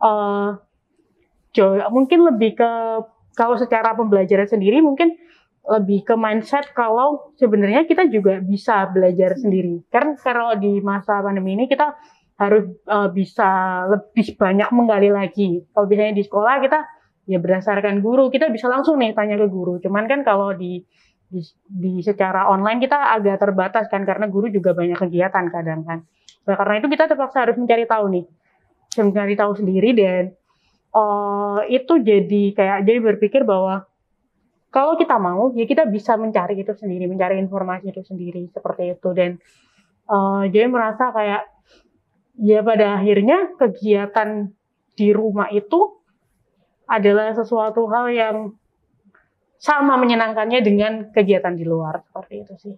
uh, 0.00 0.56
mungkin 1.92 2.18
lebih 2.32 2.56
ke 2.56 2.70
kalau 3.36 3.54
secara 3.54 3.94
pembelajaran 3.94 4.48
sendiri 4.48 4.82
mungkin 4.82 5.14
lebih 5.68 6.00
ke 6.08 6.16
mindset 6.16 6.72
kalau 6.72 7.36
sebenarnya 7.36 7.84
kita 7.84 8.08
juga 8.08 8.40
bisa 8.40 8.88
belajar 8.88 9.36
sendiri. 9.36 9.84
Karena 9.92 10.16
kalau 10.16 10.56
di 10.56 10.80
masa 10.80 11.20
pandemi 11.20 11.60
ini 11.60 11.68
kita 11.68 11.92
harus 12.40 12.72
uh, 12.88 13.12
bisa 13.12 13.84
lebih 13.92 14.32
banyak 14.40 14.68
menggali 14.72 15.12
lagi. 15.12 15.60
Kalau 15.76 15.84
biasanya 15.84 16.16
di 16.16 16.24
sekolah 16.24 16.54
kita 16.64 16.80
ya 17.28 17.36
berdasarkan 17.36 18.00
guru 18.00 18.32
kita 18.32 18.48
bisa 18.48 18.72
langsung 18.72 18.96
nih 18.96 19.12
tanya 19.12 19.36
ke 19.36 19.46
guru. 19.52 19.76
Cuman 19.84 20.08
kan 20.08 20.24
kalau 20.24 20.56
di 20.56 20.80
di, 21.28 21.44
di 21.68 22.00
secara 22.00 22.48
online 22.48 22.80
kita 22.80 23.12
agak 23.12 23.36
terbatas 23.36 23.84
kan 23.92 24.08
karena 24.08 24.24
guru 24.32 24.48
juga 24.48 24.72
banyak 24.72 24.96
kegiatan 24.96 25.44
kadang 25.52 25.84
kan. 25.84 26.08
Nah, 26.48 26.56
karena 26.56 26.80
itu 26.80 26.88
kita 26.88 27.04
terpaksa 27.04 27.44
harus 27.44 27.60
mencari 27.60 27.84
tahu 27.84 28.08
nih, 28.08 28.24
mencari 29.04 29.36
tahu 29.36 29.52
sendiri 29.52 29.92
dan 29.92 30.32
uh, 30.96 31.60
itu 31.68 32.00
jadi 32.00 32.42
kayak 32.56 32.78
jadi 32.88 32.98
berpikir 33.04 33.44
bahwa 33.44 33.84
kalau 34.68 35.00
kita 35.00 35.16
mau 35.16 35.52
ya 35.56 35.64
kita 35.64 35.88
bisa 35.88 36.20
mencari 36.20 36.60
itu 36.60 36.72
sendiri, 36.76 37.08
mencari 37.08 37.40
informasi 37.40 37.88
itu 37.88 38.02
sendiri 38.04 38.52
seperti 38.52 38.96
itu 38.96 39.08
dan 39.16 39.40
uh, 40.08 40.44
jadi 40.44 40.68
merasa 40.68 41.08
kayak 41.12 41.48
ya 42.38 42.60
pada 42.60 43.00
akhirnya 43.00 43.56
kegiatan 43.56 44.52
di 44.92 45.08
rumah 45.10 45.48
itu 45.50 45.98
adalah 46.88 47.32
sesuatu 47.32 47.88
hal 47.88 48.06
yang 48.12 48.36
sama 49.58 49.98
menyenangkannya 49.98 50.60
dengan 50.62 50.92
kegiatan 51.10 51.52
di 51.52 51.66
luar 51.66 52.00
seperti 52.06 52.34
itu 52.46 52.54
sih. 52.56 52.74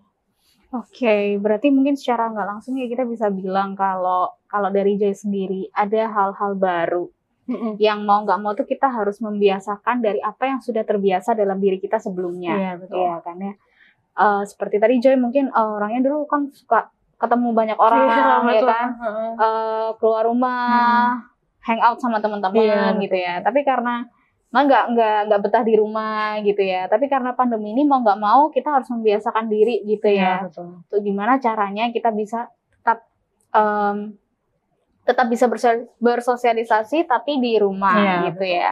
Oke, 0.70 1.02
okay, 1.02 1.24
berarti 1.36 1.68
mungkin 1.74 1.98
secara 1.98 2.30
nggak 2.30 2.46
langsung 2.46 2.78
ya 2.78 2.86
kita 2.86 3.02
bisa 3.02 3.26
bilang 3.28 3.74
kalau 3.74 4.30
kalau 4.46 4.70
dari 4.70 4.94
Joy 4.94 5.12
sendiri 5.12 5.66
ada 5.74 6.06
hal-hal 6.06 6.54
baru 6.54 7.10
mm-hmm. 7.50 7.72
yang 7.82 8.06
mau 8.06 8.22
nggak 8.22 8.38
mau 8.38 8.54
tuh 8.54 8.64
kita 8.64 8.86
harus 8.86 9.18
membiasakan 9.18 9.98
dari 9.98 10.22
apa 10.22 10.46
yang 10.46 10.60
sudah 10.62 10.86
terbiasa 10.86 11.34
dalam 11.34 11.58
diri 11.58 11.82
kita 11.82 11.98
sebelumnya. 11.98 12.54
Iya 12.54 12.72
betul. 12.78 13.02
Iya 13.02 13.14
kan 13.26 13.36
ya. 13.42 13.54
Uh, 14.14 14.42
seperti 14.46 14.78
tadi 14.78 14.94
Joy 15.02 15.18
mungkin 15.18 15.50
uh, 15.50 15.78
orangnya 15.80 16.06
dulu 16.06 16.30
kan 16.30 16.46
suka 16.54 16.94
ketemu 17.20 17.52
banyak 17.52 17.78
orang 17.78 18.00
iya, 18.08 18.16
ya 18.48 18.62
kan, 18.64 18.88
uh, 19.36 19.88
keluar 20.00 20.24
rumah, 20.24 21.20
hmm. 21.20 21.66
hangout 21.68 21.98
sama 22.00 22.16
teman-teman 22.22 22.64
iya, 22.64 22.96
gitu 22.96 23.16
ya. 23.18 23.34
Tapi 23.44 23.60
karena 23.60 24.08
nggak 24.50 24.66
nggak 24.66 24.84
nggak 24.98 25.18
nggak 25.30 25.40
betah 25.46 25.62
di 25.62 25.78
rumah 25.78 26.42
gitu 26.42 26.58
ya 26.58 26.90
tapi 26.90 27.06
karena 27.06 27.38
pandemi 27.38 27.70
ini 27.70 27.86
mau 27.86 28.02
nggak 28.02 28.18
mau 28.18 28.50
kita 28.50 28.82
harus 28.82 28.90
membiasakan 28.90 29.46
diri 29.46 29.86
gitu 29.86 30.10
ya, 30.10 30.42
ya 30.42 30.50
betul. 30.50 30.82
Tuh 30.90 31.00
gimana 31.06 31.38
caranya 31.38 31.94
kita 31.94 32.10
bisa 32.10 32.50
tetap 32.74 33.06
um, 33.54 34.18
tetap 35.04 35.26
bisa 35.26 35.48
bersosialisasi 35.98 37.08
tapi 37.08 37.40
di 37.40 37.56
rumah 37.56 37.96
ya, 37.96 38.16
gitu 38.30 38.44
betul. 38.44 38.56
ya 38.60 38.70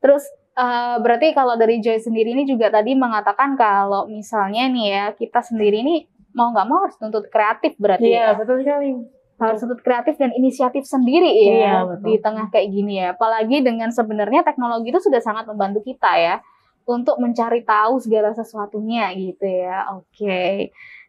terus 0.00 0.24
uh, 0.56 0.96
berarti 1.00 1.32
kalau 1.32 1.56
dari 1.56 1.80
Joy 1.80 1.98
sendiri 1.98 2.32
ini 2.36 2.44
juga 2.44 2.68
tadi 2.70 2.94
mengatakan 2.96 3.56
kalau 3.56 4.06
misalnya 4.06 4.68
nih 4.68 4.86
ya 4.86 5.04
kita 5.16 5.40
sendiri 5.40 5.82
ini 5.82 6.04
mau 6.36 6.54
nggak 6.54 6.66
mau 6.68 6.86
harus 6.86 6.96
tuntut 7.00 7.26
kreatif 7.26 7.74
berarti 7.80 8.10
ya, 8.12 8.32
ya 8.32 8.38
betul 8.38 8.62
sekali 8.62 9.20
harus 9.40 9.58
sudut 9.64 9.80
kreatif 9.80 10.20
dan 10.20 10.36
inisiatif 10.36 10.84
sendiri 10.84 11.32
ya 11.48 11.48
iya, 11.56 11.74
di 11.96 12.20
tengah 12.20 12.52
kayak 12.52 12.68
gini 12.68 13.00
ya. 13.00 13.16
Apalagi 13.16 13.64
dengan 13.64 13.88
sebenarnya 13.88 14.44
teknologi 14.44 14.92
itu 14.92 15.00
sudah 15.00 15.24
sangat 15.24 15.48
membantu 15.48 15.80
kita 15.80 16.12
ya 16.20 16.36
untuk 16.84 17.16
mencari 17.16 17.64
tahu 17.64 17.96
segala 18.04 18.36
sesuatunya 18.36 19.08
gitu 19.16 19.48
ya. 19.48 19.88
Oke. 19.96 20.12
Okay. 20.12 20.54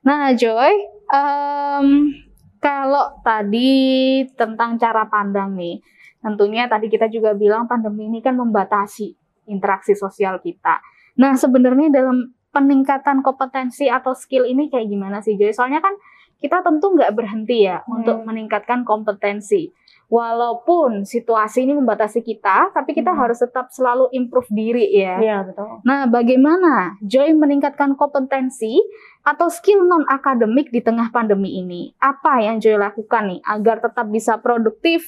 Nah, 0.08 0.32
Joy, 0.34 0.74
um, 1.12 2.16
kalau 2.62 3.18
tadi 3.26 4.22
tentang 4.38 4.78
cara 4.78 5.10
pandang 5.10 5.58
nih, 5.58 5.82
tentunya 6.22 6.70
tadi 6.70 6.94
kita 6.94 7.10
juga 7.10 7.34
bilang 7.34 7.66
pandemi 7.66 8.06
ini 8.06 8.22
kan 8.22 8.38
membatasi 8.38 9.18
interaksi 9.50 9.98
sosial 9.98 10.38
kita. 10.38 10.78
Nah, 11.18 11.34
sebenarnya 11.34 11.90
dalam 11.90 12.38
peningkatan 12.54 13.26
kompetensi 13.26 13.90
atau 13.90 14.14
skill 14.14 14.46
ini 14.46 14.70
kayak 14.70 14.88
gimana 14.88 15.20
sih 15.26 15.34
Joy? 15.36 15.52
Soalnya 15.52 15.82
kan 15.82 15.98
kita 16.38 16.62
tentu 16.62 16.94
nggak 16.94 17.12
berhenti 17.18 17.66
ya 17.66 17.82
hmm. 17.82 17.92
untuk 17.98 18.18
meningkatkan 18.30 18.86
kompetensi. 18.86 19.74
Walaupun 20.12 21.08
situasi 21.08 21.64
ini 21.64 21.72
membatasi 21.72 22.20
kita, 22.20 22.76
tapi 22.76 22.92
kita 22.92 23.16
hmm. 23.16 23.20
harus 23.24 23.40
tetap 23.40 23.72
selalu 23.72 24.12
improve 24.12 24.52
diri 24.52 24.92
ya. 24.92 25.16
Iya, 25.24 25.38
betul. 25.48 25.80
Nah, 25.88 26.04
bagaimana 26.12 27.00
Joy 27.00 27.32
meningkatkan 27.32 27.96
kompetensi 27.96 28.76
atau 29.24 29.48
skill 29.48 29.88
non 29.88 30.04
akademik 30.12 30.68
di 30.68 30.84
tengah 30.84 31.16
pandemi 31.16 31.64
ini? 31.64 31.96
Apa 31.96 32.44
yang 32.44 32.60
Joy 32.60 32.76
lakukan 32.76 33.32
nih 33.32 33.40
agar 33.40 33.80
tetap 33.80 34.12
bisa 34.12 34.36
produktif, 34.44 35.08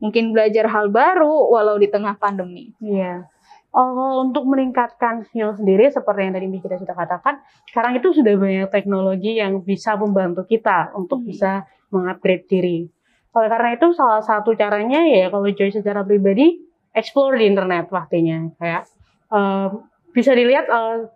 mungkin 0.00 0.32
belajar 0.32 0.64
hal 0.72 0.88
baru 0.88 1.52
walau 1.52 1.76
di 1.76 1.92
tengah 1.92 2.16
pandemi? 2.16 2.72
Iya. 2.80 3.28
Oh, 3.76 4.24
untuk 4.24 4.48
meningkatkan 4.48 5.28
skill 5.28 5.52
sendiri 5.52 5.92
seperti 5.92 6.24
yang 6.24 6.32
tadi 6.32 6.48
kita 6.56 6.80
sudah 6.80 6.96
katakan, 6.96 7.44
sekarang 7.68 8.00
itu 8.00 8.16
sudah 8.16 8.32
banyak 8.32 8.72
teknologi 8.72 9.36
yang 9.36 9.60
bisa 9.60 9.92
membantu 10.00 10.48
kita 10.48 10.96
untuk 10.96 11.20
hmm. 11.20 11.28
bisa 11.28 11.68
mengupgrade 11.92 12.48
diri. 12.48 12.88
Oleh 13.36 13.48
karena 13.52 13.76
itu 13.76 13.92
salah 13.92 14.24
satu 14.24 14.56
caranya 14.56 15.04
ya 15.04 15.28
kalau 15.28 15.48
Joy 15.52 15.72
secara 15.72 16.00
pribadi 16.06 16.58
explore 16.96 17.36
di 17.36 17.44
internet 17.48 17.92
pastinya. 17.92 18.48
Kayak 18.56 18.88
uh, 19.28 19.68
bisa 20.16 20.32
dilihat 20.32 20.66
uh, 20.72 21.06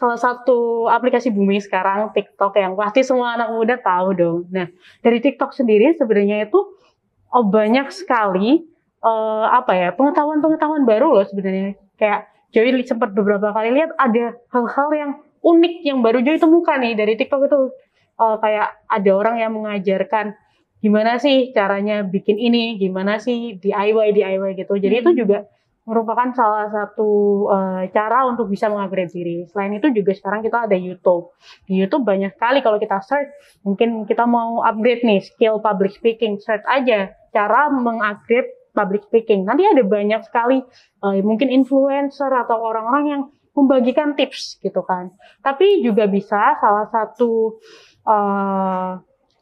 salah 0.00 0.16
satu 0.16 0.88
aplikasi 0.88 1.28
booming 1.28 1.60
sekarang 1.60 2.08
TikTok 2.16 2.56
yang 2.56 2.72
pasti 2.72 3.04
semua 3.04 3.36
anak 3.36 3.52
muda 3.52 3.76
tahu 3.76 4.16
dong. 4.16 4.38
Nah 4.48 4.66
dari 5.04 5.20
TikTok 5.20 5.52
sendiri 5.52 5.92
sebenarnya 5.92 6.48
itu 6.48 6.58
oh, 7.30 7.44
banyak 7.44 7.92
sekali 7.92 8.64
uh, 9.04 9.46
apa 9.52 9.72
ya 9.76 9.88
pengetahuan-pengetahuan 9.92 10.88
baru 10.88 11.12
loh 11.20 11.26
sebenarnya. 11.28 11.76
Kayak 12.00 12.32
Joy 12.50 12.74
sempat 12.82 13.14
beberapa 13.14 13.52
kali 13.54 13.76
lihat 13.76 13.94
ada 14.00 14.34
hal-hal 14.50 14.88
yang 14.96 15.10
unik 15.44 15.74
yang 15.84 16.00
baru 16.00 16.24
Joy 16.24 16.40
temukan 16.40 16.80
nih 16.80 16.96
dari 16.96 17.14
TikTok 17.20 17.46
itu. 17.46 17.60
Uh, 18.20 18.36
kayak 18.36 18.76
ada 18.84 19.10
orang 19.16 19.40
yang 19.40 19.56
mengajarkan 19.56 20.36
gimana 20.80 21.20
sih 21.20 21.52
caranya 21.52 22.02
bikin 22.04 22.40
ini, 22.40 22.80
gimana 22.80 23.20
sih 23.20 23.56
DIY 23.60 24.16
DIY 24.16 24.50
gitu. 24.56 24.74
Jadi 24.76 24.94
hmm. 25.00 25.02
itu 25.04 25.10
juga 25.24 25.38
merupakan 25.88 26.28
salah 26.36 26.68
satu 26.68 27.10
uh, 27.48 27.82
cara 27.90 28.28
untuk 28.28 28.46
bisa 28.46 28.68
mengupgrade 28.68 29.10
diri. 29.10 29.48
Selain 29.48 29.74
itu 29.74 29.88
juga 29.90 30.12
sekarang 30.12 30.44
kita 30.44 30.68
ada 30.68 30.76
YouTube. 30.76 31.32
Di 31.66 31.74
YouTube 31.80 32.04
banyak 32.04 32.36
sekali 32.36 32.60
kalau 32.60 32.78
kita 32.78 33.00
search, 33.00 33.32
mungkin 33.64 34.04
kita 34.04 34.22
mau 34.28 34.60
upgrade 34.62 35.02
nih 35.02 35.18
skill 35.24 35.58
public 35.58 35.96
speaking, 35.96 36.38
search 36.38 36.62
aja 36.68 37.10
cara 37.32 37.72
mengupgrade 37.72 38.54
public 38.70 39.02
speaking. 39.08 39.42
Nanti 39.42 39.66
ada 39.66 39.82
banyak 39.82 40.20
sekali 40.22 40.62
uh, 41.02 41.18
mungkin 41.26 41.50
influencer 41.50 42.28
atau 42.28 42.60
orang-orang 42.60 43.04
yang 43.10 43.22
membagikan 43.56 44.14
tips 44.14 44.62
gitu 44.62 44.86
kan. 44.86 45.10
Tapi 45.42 45.82
juga 45.82 46.06
bisa 46.06 46.54
salah 46.62 46.86
satu 46.86 47.58
uh, 48.06 48.94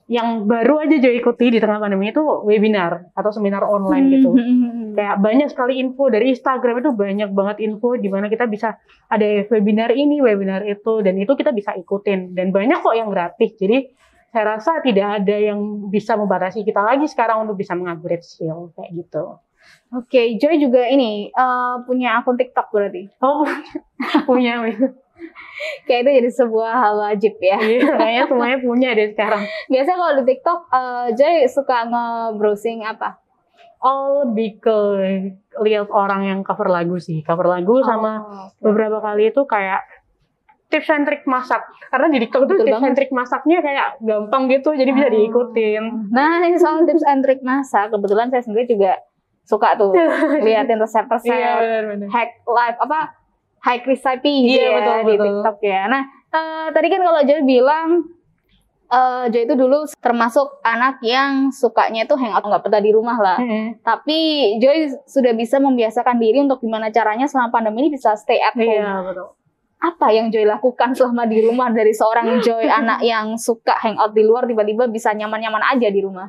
yang 0.09 0.49
baru 0.49 0.89
aja 0.89 0.97
Jo 1.05 1.13
ikuti 1.13 1.53
di 1.53 1.61
tengah 1.61 1.85
pandemi 1.85 2.09
itu 2.09 2.25
webinar 2.49 3.13
atau 3.13 3.29
seminar 3.29 3.61
online 3.61 4.09
hmm, 4.09 4.15
gitu. 4.17 4.31
Hmm, 4.33 4.57
hmm, 4.57 4.87
Kayak 4.97 5.17
banyak 5.21 5.49
sekali 5.53 5.75
info 5.77 6.09
dari 6.09 6.33
Instagram 6.33 6.81
itu 6.81 6.91
banyak 6.97 7.31
banget 7.37 7.57
info 7.61 7.93
di 8.01 8.09
mana 8.09 8.33
kita 8.33 8.49
bisa 8.49 8.81
ada 9.13 9.27
webinar 9.53 9.93
ini, 9.93 10.25
webinar 10.25 10.65
itu 10.65 11.05
dan 11.05 11.21
itu 11.21 11.37
kita 11.37 11.53
bisa 11.53 11.77
ikutin 11.77 12.33
dan 12.33 12.49
banyak 12.57 12.81
kok 12.81 12.97
yang 12.97 13.13
gratis. 13.13 13.53
Jadi 13.61 13.93
saya 14.33 14.57
rasa 14.57 14.81
tidak 14.81 15.21
ada 15.21 15.37
yang 15.37 15.93
bisa 15.93 16.17
membatasi 16.17 16.65
kita 16.65 16.81
lagi 16.81 17.05
sekarang 17.05 17.45
untuk 17.45 17.61
bisa 17.61 17.77
mengupgrade 17.77 18.25
skill 18.25 18.73
kayak 18.81 18.97
gitu. 18.97 19.37
Oke, 19.93 20.09
okay, 20.09 20.27
Joy 20.41 20.57
juga 20.57 20.89
ini 20.89 21.29
uh, 21.37 21.85
punya 21.85 22.17
akun 22.21 22.41
TikTok 22.41 22.73
berarti. 22.73 23.13
Oh, 23.21 23.45
punya. 24.29 24.65
Kayak 25.85 26.01
itu 26.07 26.11
jadi 26.23 26.31
sebuah 26.31 26.73
hal 26.73 26.95
wajib 26.99 27.35
ya. 27.43 27.59
Iya, 27.59 27.91
kayaknya 27.99 28.25
semuanya 28.31 28.59
punya 28.63 28.89
deh 28.95 29.09
sekarang. 29.13 29.43
Biasa 29.67 29.91
kalau 29.95 30.13
di 30.19 30.25
TikTok, 30.27 30.61
uh, 30.71 31.07
Joy 31.15 31.37
suka 31.51 31.77
nge-browsing 31.91 32.87
apa? 32.87 33.19
Oh, 33.79 34.27
lebih 34.27 34.59
ke 34.59 34.79
lihat 35.63 35.87
orang 35.95 36.27
yang 36.27 36.41
cover 36.43 36.67
lagu 36.67 36.99
sih. 36.99 37.23
Cover 37.23 37.47
lagu 37.47 37.79
oh, 37.79 37.87
sama 37.87 38.23
okay. 38.51 38.63
beberapa 38.67 38.99
kali 38.99 39.31
itu 39.31 39.43
kayak 39.47 39.87
tips 40.69 40.89
and 40.93 41.05
trick 41.09 41.25
masak 41.25 41.65
karena 41.89 42.07
di 42.13 42.19
TikTok 42.25 42.45
itu 42.45 42.55
tips 42.61 42.73
banget. 42.77 42.89
and 42.93 42.97
trick 42.97 43.13
masaknya 43.13 43.59
kayak 43.65 43.97
gampang 44.05 44.53
gitu 44.53 44.77
jadi 44.77 44.91
bisa 44.93 45.09
diikutin 45.09 46.13
nah 46.13 46.45
ini 46.45 46.61
soal 46.61 46.85
tips 46.85 47.05
and 47.09 47.25
trick 47.25 47.41
masak 47.41 47.89
kebetulan 47.89 48.29
saya 48.29 48.45
sendiri 48.45 48.69
juga 48.69 49.01
suka 49.49 49.81
tuh 49.81 49.97
liatin 50.45 50.77
resep-resep 50.77 51.33
iya, 51.33 51.81
hack 52.13 52.45
life 52.45 52.79
apa 52.85 53.17
hack 53.65 53.83
recipe 53.87 54.33
gitu 54.47 54.61
iya, 54.61 54.69
ya 54.71 54.79
betul, 54.79 54.97
di 54.99 55.15
betul. 55.15 55.27
TikTok 55.27 55.59
ya 55.65 55.83
nah 55.87 56.03
uh, 56.33 56.67
tadi 56.71 56.87
kan 56.91 57.01
kalau 57.03 57.21
Joy 57.25 57.41
bilang 57.45 57.89
uh, 58.93 59.25
Joy 59.29 59.45
itu 59.45 59.55
dulu 59.57 59.79
termasuk 60.01 60.61
anak 60.65 61.01
yang 61.05 61.53
sukanya 61.53 62.05
itu 62.05 62.15
hangout 62.17 62.45
nggak 62.45 62.63
betah 62.65 62.83
di 62.83 62.93
rumah 62.93 63.19
lah. 63.21 63.39
Hmm. 63.41 63.77
Tapi 63.85 64.19
Joy 64.61 64.93
sudah 65.05 65.33
bisa 65.37 65.61
membiasakan 65.61 66.17
diri 66.17 66.41
untuk 66.41 66.65
gimana 66.65 66.89
caranya 66.89 67.29
selama 67.29 67.53
pandemi 67.53 67.87
ini 67.87 67.91
bisa 67.97 68.17
stay 68.17 68.41
at 68.41 68.57
home. 68.57 68.65
Iya, 68.65 69.05
betul 69.05 69.39
apa 69.79 70.11
yang 70.11 70.27
Joy 70.35 70.43
lakukan 70.43 70.91
selama 70.91 71.31
di 71.31 71.39
rumah 71.39 71.71
dari 71.71 71.95
seorang 71.95 72.43
Joy 72.43 72.67
anak 72.83 72.99
yang 73.07 73.39
suka 73.39 73.79
hangout 73.79 74.11
di 74.11 74.27
luar 74.27 74.45
tiba-tiba 74.51 74.91
bisa 74.91 75.15
nyaman-nyaman 75.15 75.63
aja 75.63 75.89
di 75.89 76.01
rumah? 76.03 76.27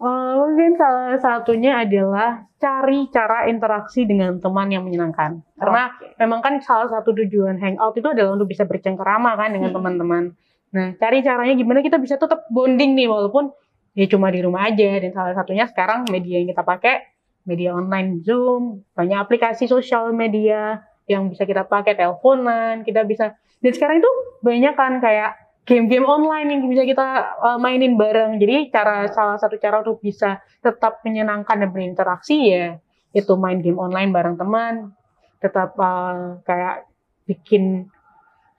Uh, 0.00 0.32
mungkin 0.48 0.80
salah 0.80 1.20
satunya 1.20 1.84
adalah 1.84 2.48
cari 2.56 3.12
cara 3.12 3.44
interaksi 3.52 4.08
dengan 4.08 4.40
teman 4.40 4.72
yang 4.72 4.80
menyenangkan. 4.88 5.44
Karena 5.60 5.92
okay. 5.92 6.16
memang 6.16 6.40
kan 6.40 6.56
salah 6.64 6.88
satu 6.88 7.12
tujuan 7.12 7.60
hangout 7.60 7.92
itu 8.00 8.08
adalah 8.08 8.32
untuk 8.32 8.48
bisa 8.48 8.64
bercengkerama 8.64 9.36
kan 9.36 9.52
dengan 9.52 9.70
hmm. 9.70 9.76
teman-teman. 9.76 10.24
Nah, 10.72 10.96
cari 10.96 11.20
caranya 11.20 11.52
gimana 11.52 11.84
kita 11.84 12.00
bisa 12.00 12.16
tetap 12.16 12.48
bonding 12.48 12.96
nih 12.96 13.12
walaupun 13.12 13.52
ya 13.92 14.08
cuma 14.08 14.32
di 14.32 14.40
rumah 14.40 14.72
aja. 14.72 15.04
Dan 15.04 15.12
salah 15.12 15.36
satunya 15.36 15.68
sekarang 15.68 16.08
media 16.08 16.40
yang 16.40 16.48
kita 16.48 16.64
pakai 16.64 17.04
media 17.44 17.76
online 17.76 18.24
Zoom, 18.24 18.80
banyak 18.96 19.20
aplikasi 19.20 19.68
sosial 19.68 20.16
media 20.16 20.80
yang 21.04 21.28
bisa 21.28 21.44
kita 21.44 21.68
pakai 21.68 21.92
teleponan, 21.92 22.88
kita 22.88 23.04
bisa 23.04 23.36
dan 23.60 23.72
sekarang 23.76 24.00
itu 24.00 24.10
banyak 24.40 24.74
kan 24.76 24.92
kayak 25.04 25.36
game-game 25.68 26.06
online 26.06 26.48
yang 26.50 26.62
bisa 26.66 26.82
kita 26.88 27.08
uh, 27.40 27.58
mainin 27.60 27.94
bareng. 27.94 28.40
Jadi 28.40 28.72
cara 28.72 29.06
salah 29.12 29.36
satu 29.36 29.60
cara 29.60 29.84
untuk 29.84 30.00
bisa 30.00 30.40
tetap 30.64 31.04
menyenangkan 31.04 31.60
dan 31.60 31.70
berinteraksi 31.70 32.36
ya 32.50 32.66
itu 33.10 33.34
main 33.34 33.58
game 33.58 33.78
online 33.78 34.14
bareng 34.14 34.38
teman, 34.38 34.94
tetap 35.42 35.74
uh, 35.78 36.38
kayak 36.46 36.86
bikin 37.26 37.90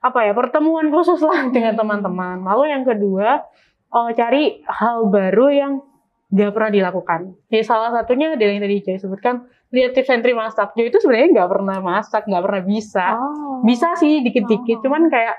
apa 0.02 0.26
ya 0.26 0.32
pertemuan 0.34 0.90
khusus 0.92 1.20
lah 1.24 1.48
dengan 1.54 1.78
teman-teman. 1.78 2.44
Lalu 2.44 2.64
yang 2.72 2.84
kedua 2.84 3.44
uh, 3.92 4.10
cari 4.12 4.60
hal 4.66 5.08
baru 5.08 5.46
yang 5.52 5.72
gak 6.32 6.52
pernah 6.56 6.72
dilakukan. 6.72 7.20
Ya 7.52 7.60
salah 7.60 7.92
satunya 7.92 8.32
adalah 8.32 8.56
yang 8.56 8.64
tadi 8.64 8.76
saya 8.80 8.98
sebutkan 9.04 9.44
lihat 9.72 9.92
tips 9.96 10.08
trick 10.08 10.36
masak. 10.36 10.72
Jo 10.76 10.84
itu 10.88 10.96
sebenarnya 11.00 11.28
nggak 11.40 11.50
pernah 11.52 11.78
masak, 11.80 12.22
nggak 12.28 12.44
pernah 12.44 12.62
bisa. 12.64 13.06
Oh. 13.16 13.60
Bisa 13.64 13.96
sih 14.00 14.20
dikit-dikit, 14.24 14.80
oh. 14.80 14.82
cuman 14.84 15.12
kayak 15.12 15.36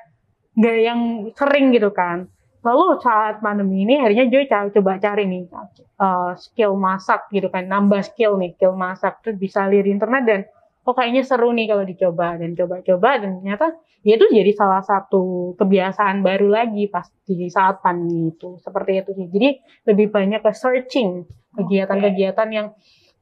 nggak 0.58 0.78
yang 0.82 1.00
sering 1.34 1.74
gitu 1.74 1.90
kan. 1.94 2.30
Lalu 2.64 3.04
saat 3.04 3.44
pandemi 3.44 3.84
ini 3.84 4.00
akhirnya 4.00 4.32
Joy 4.32 4.48
coba 4.48 4.96
cari 4.96 5.28
nih 5.28 5.52
uh, 6.00 6.32
skill 6.40 6.80
masak 6.80 7.28
gitu 7.36 7.52
kan, 7.52 7.68
nambah 7.68 8.00
skill 8.08 8.40
nih, 8.40 8.56
skill 8.56 8.80
masak 8.80 9.20
tuh 9.20 9.36
bisa 9.36 9.68
lihat 9.68 9.84
di 9.84 9.92
internet 9.92 10.24
dan 10.24 10.42
kok 10.84 10.96
kayaknya 10.96 11.24
seru 11.24 11.52
nih 11.52 11.68
kalau 11.68 11.84
dicoba 11.88 12.36
dan 12.40 12.56
coba-coba 12.56 13.10
dan 13.24 13.40
ternyata 13.40 13.72
ya 14.04 14.20
itu 14.20 14.28
jadi 14.32 14.52
salah 14.52 14.84
satu 14.84 15.56
kebiasaan 15.56 16.20
baru 16.20 16.52
lagi 16.52 16.92
pas 16.92 17.08
di 17.24 17.48
saat 17.48 17.80
pandemi 17.80 18.32
itu 18.32 18.60
seperti 18.60 18.92
itu 19.00 19.12
sih. 19.12 19.28
Jadi 19.28 19.50
lebih 19.88 20.08
banyak 20.12 20.40
ke 20.40 20.52
searching 20.56 21.28
kegiatan-kegiatan 21.60 22.48
yang 22.52 22.72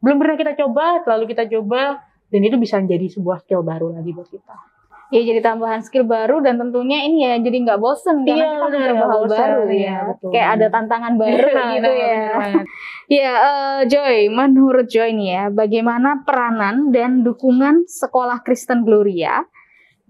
belum 0.02 0.18
pernah 0.18 0.38
kita 0.38 0.54
coba, 0.58 1.06
lalu 1.06 1.34
kita 1.34 1.46
coba 1.50 2.02
dan 2.34 2.42
itu 2.42 2.58
bisa 2.58 2.82
menjadi 2.82 3.10
sebuah 3.14 3.46
skill 3.46 3.62
baru 3.62 3.94
lagi 3.94 4.10
buat 4.14 4.30
kita. 4.30 4.71
Ya 5.12 5.22
jadi 5.28 5.44
tambahan 5.44 5.84
skill 5.84 6.08
baru 6.08 6.40
dan 6.40 6.56
tentunya 6.56 7.04
ini 7.04 7.28
ya 7.28 7.36
jadi 7.44 7.68
nggak 7.68 7.84
bosen 7.84 8.24
karena 8.24 8.48
iya, 8.48 8.56
kita 8.64 8.94
mencoba 8.96 9.06
hal 9.12 9.24
baru 9.28 9.62
ya. 9.68 9.76
ya. 9.76 9.98
Betul. 10.08 10.30
Kayak 10.32 10.50
ada 10.56 10.68
tantangan 10.72 11.14
baru 11.22 11.50
gitu 11.52 11.92
ya. 11.92 12.24
Iya, 13.12 13.34
uh, 13.52 13.80
Joy, 13.92 14.32
menurut 14.32 14.88
Joy 14.88 15.12
nih 15.12 15.30
ya, 15.36 15.44
bagaimana 15.52 16.24
peranan 16.24 16.96
dan 16.96 17.28
dukungan 17.28 17.92
sekolah 17.92 18.40
Kristen 18.48 18.88
Gloria 18.88 19.44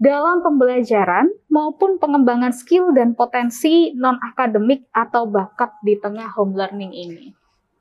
dalam 0.02 0.42
pembelajaran 0.42 1.30
maupun 1.46 1.98
pengembangan 1.98 2.50
skill 2.50 2.90
dan 2.90 3.14
potensi 3.14 3.94
non 3.98 4.18
akademik 4.18 4.86
atau 4.94 5.26
bakat 5.26 5.78
di 5.82 5.98
tengah 5.98 6.30
home 6.34 6.54
learning 6.54 6.94
ini? 6.94 7.26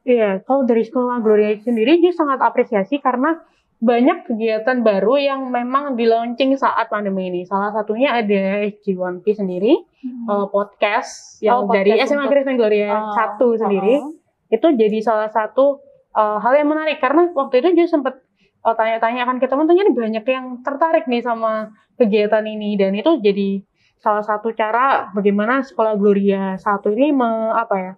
Iya, 0.02 0.42
kalau 0.46 0.66
dari 0.66 0.82
sekolah 0.82 1.22
Gloria 1.22 1.54
sendiri 1.62 2.02
dia 2.02 2.14
sangat 2.14 2.42
apresiasi 2.42 2.98
karena 2.98 3.38
banyak 3.82 4.30
kegiatan 4.30 4.86
baru 4.86 5.18
yang 5.18 5.50
memang 5.50 5.98
di 5.98 6.06
launching 6.06 6.54
saat 6.54 6.86
pandemi 6.94 7.34
ini. 7.34 7.42
Salah 7.50 7.74
satunya 7.74 8.14
ada 8.14 8.62
SG1P 8.70 9.26
sendiri, 9.34 9.74
hmm. 9.74 10.30
uh, 10.30 10.46
podcast 10.54 11.42
yang 11.42 11.66
oh, 11.66 11.74
dari 11.74 11.98
SMA 12.06 12.30
Kristen 12.30 12.62
Gloria 12.62 12.94
uh, 12.94 13.18
satu 13.18 13.58
sendiri. 13.58 13.98
Uh, 13.98 14.14
itu 14.54 14.68
jadi 14.78 15.02
salah 15.02 15.34
satu 15.34 15.82
uh, 16.14 16.38
hal 16.38 16.54
yang 16.62 16.70
menarik 16.70 17.02
karena 17.02 17.34
waktu 17.34 17.66
itu 17.66 17.74
dia 17.74 17.88
sempat 17.90 18.22
uh, 18.62 18.76
tanya-tanya 18.78 19.26
kan 19.26 19.42
ke 19.42 19.50
teman-teman 19.50 19.90
banyak 19.98 20.26
yang 20.30 20.62
tertarik 20.62 21.10
nih 21.10 21.26
sama 21.26 21.74
kegiatan 21.98 22.46
ini 22.46 22.78
dan 22.78 22.94
itu 22.94 23.18
jadi 23.18 23.66
salah 23.98 24.22
satu 24.22 24.54
cara 24.54 25.10
bagaimana 25.14 25.66
sekolah 25.66 25.98
Gloria 25.98 26.54
satu 26.60 26.94
ini 26.94 27.14
me, 27.16 27.54
apa 27.54 27.76
ya 27.80 27.94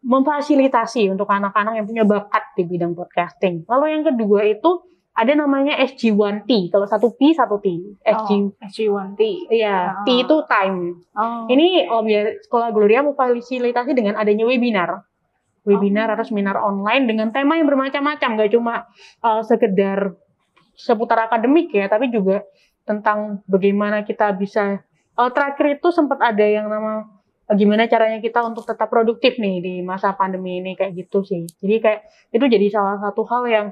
memfasilitasi 0.00 1.12
untuk 1.12 1.28
anak-anak 1.28 1.76
yang 1.76 1.86
punya 1.86 2.04
bakat 2.08 2.56
di 2.56 2.64
bidang 2.64 2.96
podcasting. 2.96 3.68
Lalu 3.68 4.00
yang 4.00 4.04
kedua 4.08 4.48
itu 4.48 4.90
ada 5.20 5.36
namanya 5.36 5.76
SG1T. 5.84 6.72
Kalau 6.72 6.88
satu 6.88 7.12
P 7.12 7.36
satu 7.36 7.60
T. 7.60 7.68
SG 8.00 8.30
oh, 8.32 8.56
SG1T. 8.56 9.52
Iya, 9.52 10.00
oh. 10.00 10.04
T 10.08 10.08
itu 10.24 10.36
time. 10.48 11.04
Oh. 11.12 11.44
Ini 11.44 11.92
oh, 11.92 12.00
biar 12.00 12.40
Sekolah 12.40 12.72
Gloria 12.72 13.04
memfasilitasi 13.04 13.92
dengan 13.92 14.16
adanya 14.16 14.48
webinar. 14.48 15.04
Webinar 15.68 16.08
oh. 16.08 16.16
atau 16.16 16.24
seminar 16.24 16.56
online 16.56 17.04
dengan 17.04 17.28
tema 17.36 17.60
yang 17.60 17.68
bermacam-macam, 17.68 18.28
gak 18.40 18.50
cuma 18.56 18.88
uh, 19.20 19.44
sekedar 19.44 20.16
seputar 20.72 21.28
akademik 21.28 21.68
ya, 21.68 21.92
tapi 21.92 22.08
juga 22.08 22.40
tentang 22.88 23.44
bagaimana 23.44 24.08
kita 24.08 24.32
bisa 24.32 24.80
uh, 25.20 25.28
terakhir 25.28 25.76
itu 25.76 25.92
sempat 25.92 26.16
ada 26.24 26.48
yang 26.48 26.72
nama 26.72 27.04
gimana 27.50 27.90
caranya 27.90 28.22
kita 28.22 28.40
untuk 28.46 28.62
tetap 28.62 28.86
produktif 28.86 29.36
nih 29.36 29.58
di 29.58 29.74
masa 29.82 30.14
pandemi 30.14 30.64
ini 30.64 30.78
kayak 30.78 30.96
gitu 30.96 31.20
sih. 31.26 31.44
Jadi 31.60 31.76
kayak 31.82 32.00
itu 32.32 32.46
jadi 32.46 32.66
salah 32.72 32.96
satu 33.02 33.26
hal 33.26 33.42
yang 33.50 33.66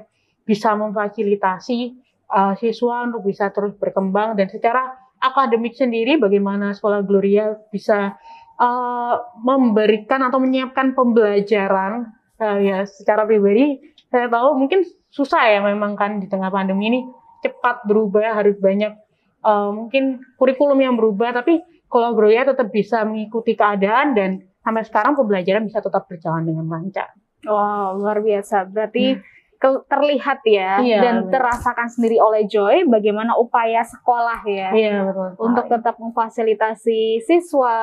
bisa 0.49 0.73
memfasilitasi 0.73 1.93
uh, 2.33 2.57
siswa 2.57 3.05
untuk 3.05 3.29
bisa 3.29 3.53
terus 3.53 3.77
berkembang 3.77 4.33
dan 4.33 4.49
secara 4.49 4.97
akademik 5.21 5.77
sendiri 5.77 6.17
bagaimana 6.17 6.73
sekolah 6.73 7.05
Gloria 7.05 7.53
bisa 7.69 8.17
uh, 8.57 9.15
memberikan 9.45 10.25
atau 10.25 10.41
menyiapkan 10.41 10.97
pembelajaran 10.97 12.09
uh, 12.41 12.57
ya 12.57 12.81
secara 12.89 13.29
pribadi 13.29 13.77
saya 14.09 14.25
tahu 14.25 14.57
mungkin 14.57 14.81
susah 15.13 15.53
ya 15.53 15.61
memang 15.61 15.93
kan 15.93 16.17
di 16.17 16.25
tengah 16.25 16.49
pandemi 16.49 16.89
ini 16.89 17.01
cepat 17.45 17.85
berubah 17.85 18.41
harus 18.41 18.57
banyak 18.57 18.97
uh, 19.45 19.69
mungkin 19.69 20.25
kurikulum 20.41 20.81
yang 20.81 20.97
berubah 20.97 21.29
tapi 21.29 21.61
kalau 21.89 22.13
Groya 22.13 22.45
tetap 22.45 22.69
bisa 22.69 23.01
mengikuti 23.05 23.57
keadaan 23.57 24.13
dan 24.13 24.49
sampai 24.61 24.85
sekarang 24.85 25.17
pembelajaran 25.17 25.65
bisa 25.65 25.81
tetap 25.81 26.05
berjalan 26.05 26.45
dengan 26.45 26.69
lancar. 26.69 27.09
Wow, 27.41 27.97
luar 27.97 28.21
biasa. 28.21 28.69
Berarti 28.69 29.17
hmm. 29.17 29.38
Terlihat 29.59 30.39
ya 30.47 30.79
iya, 30.79 31.03
dan 31.03 31.15
betul. 31.27 31.35
terasakan 31.35 31.87
sendiri 31.91 32.15
oleh 32.15 32.47
Joy 32.47 32.87
bagaimana 32.87 33.35
upaya 33.35 33.83
sekolah 33.83 34.47
ya 34.47 34.71
iya, 34.71 35.03
betul. 35.03 35.35
untuk 35.35 35.67
tetap 35.67 35.99
memfasilitasi 35.99 37.19
siswa 37.27 37.77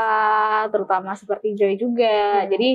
terutama 0.73 1.13
seperti 1.13 1.53
Joy 1.53 1.77
juga. 1.77 2.45
Hmm. 2.45 2.49
Jadi 2.49 2.71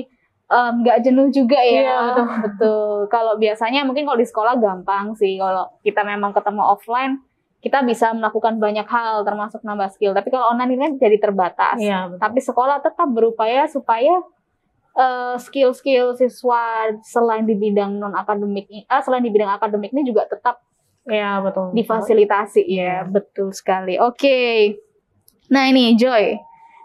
nggak 0.52 0.98
um, 1.00 1.04
jenuh 1.04 1.28
juga 1.34 1.58
ya. 1.58 1.82
Iya, 1.82 1.96
betul. 2.06 2.26
betul. 2.46 2.94
Kalau 3.10 3.34
biasanya 3.42 3.82
mungkin 3.82 4.06
kalau 4.06 4.18
di 4.22 4.28
sekolah 4.28 4.54
gampang 4.62 5.18
sih. 5.18 5.34
Kalau 5.34 5.66
kita 5.82 6.06
memang 6.06 6.30
ketemu 6.30 6.62
offline 6.62 7.18
kita 7.62 7.78
bisa 7.86 8.10
melakukan 8.10 8.58
banyak 8.58 8.84
hal 8.90 9.22
termasuk 9.22 9.62
nambah 9.62 9.86
skill. 9.94 10.10
Tapi 10.18 10.34
kalau 10.34 10.50
online 10.50 10.70
ini 10.74 10.82
kan 10.82 10.92
jadi 10.98 11.16
terbatas. 11.22 11.78
Ya, 11.78 12.10
Tapi 12.18 12.42
sekolah 12.42 12.82
tetap 12.82 13.06
berupaya 13.06 13.70
supaya 13.70 14.18
uh, 14.96 15.36
skill-skill 15.40 16.16
siswa 16.16 16.92
selain 17.04 17.44
di 17.44 17.56
bidang 17.56 17.96
non 17.96 18.12
akademik, 18.16 18.68
uh, 18.88 19.02
selain 19.04 19.24
di 19.24 19.32
bidang 19.32 19.52
akademik 19.56 19.92
ini 19.92 20.04
juga 20.06 20.28
tetap 20.28 20.60
ya 21.02 21.42
betul 21.42 21.74
difasilitasi 21.74 22.62
betul. 22.62 22.78
ya 22.78 22.96
betul 23.08 23.48
sekali. 23.50 23.98
Oke, 23.98 24.16
okay. 24.16 24.56
nah 25.50 25.66
ini 25.66 25.98
Joy, 25.98 26.38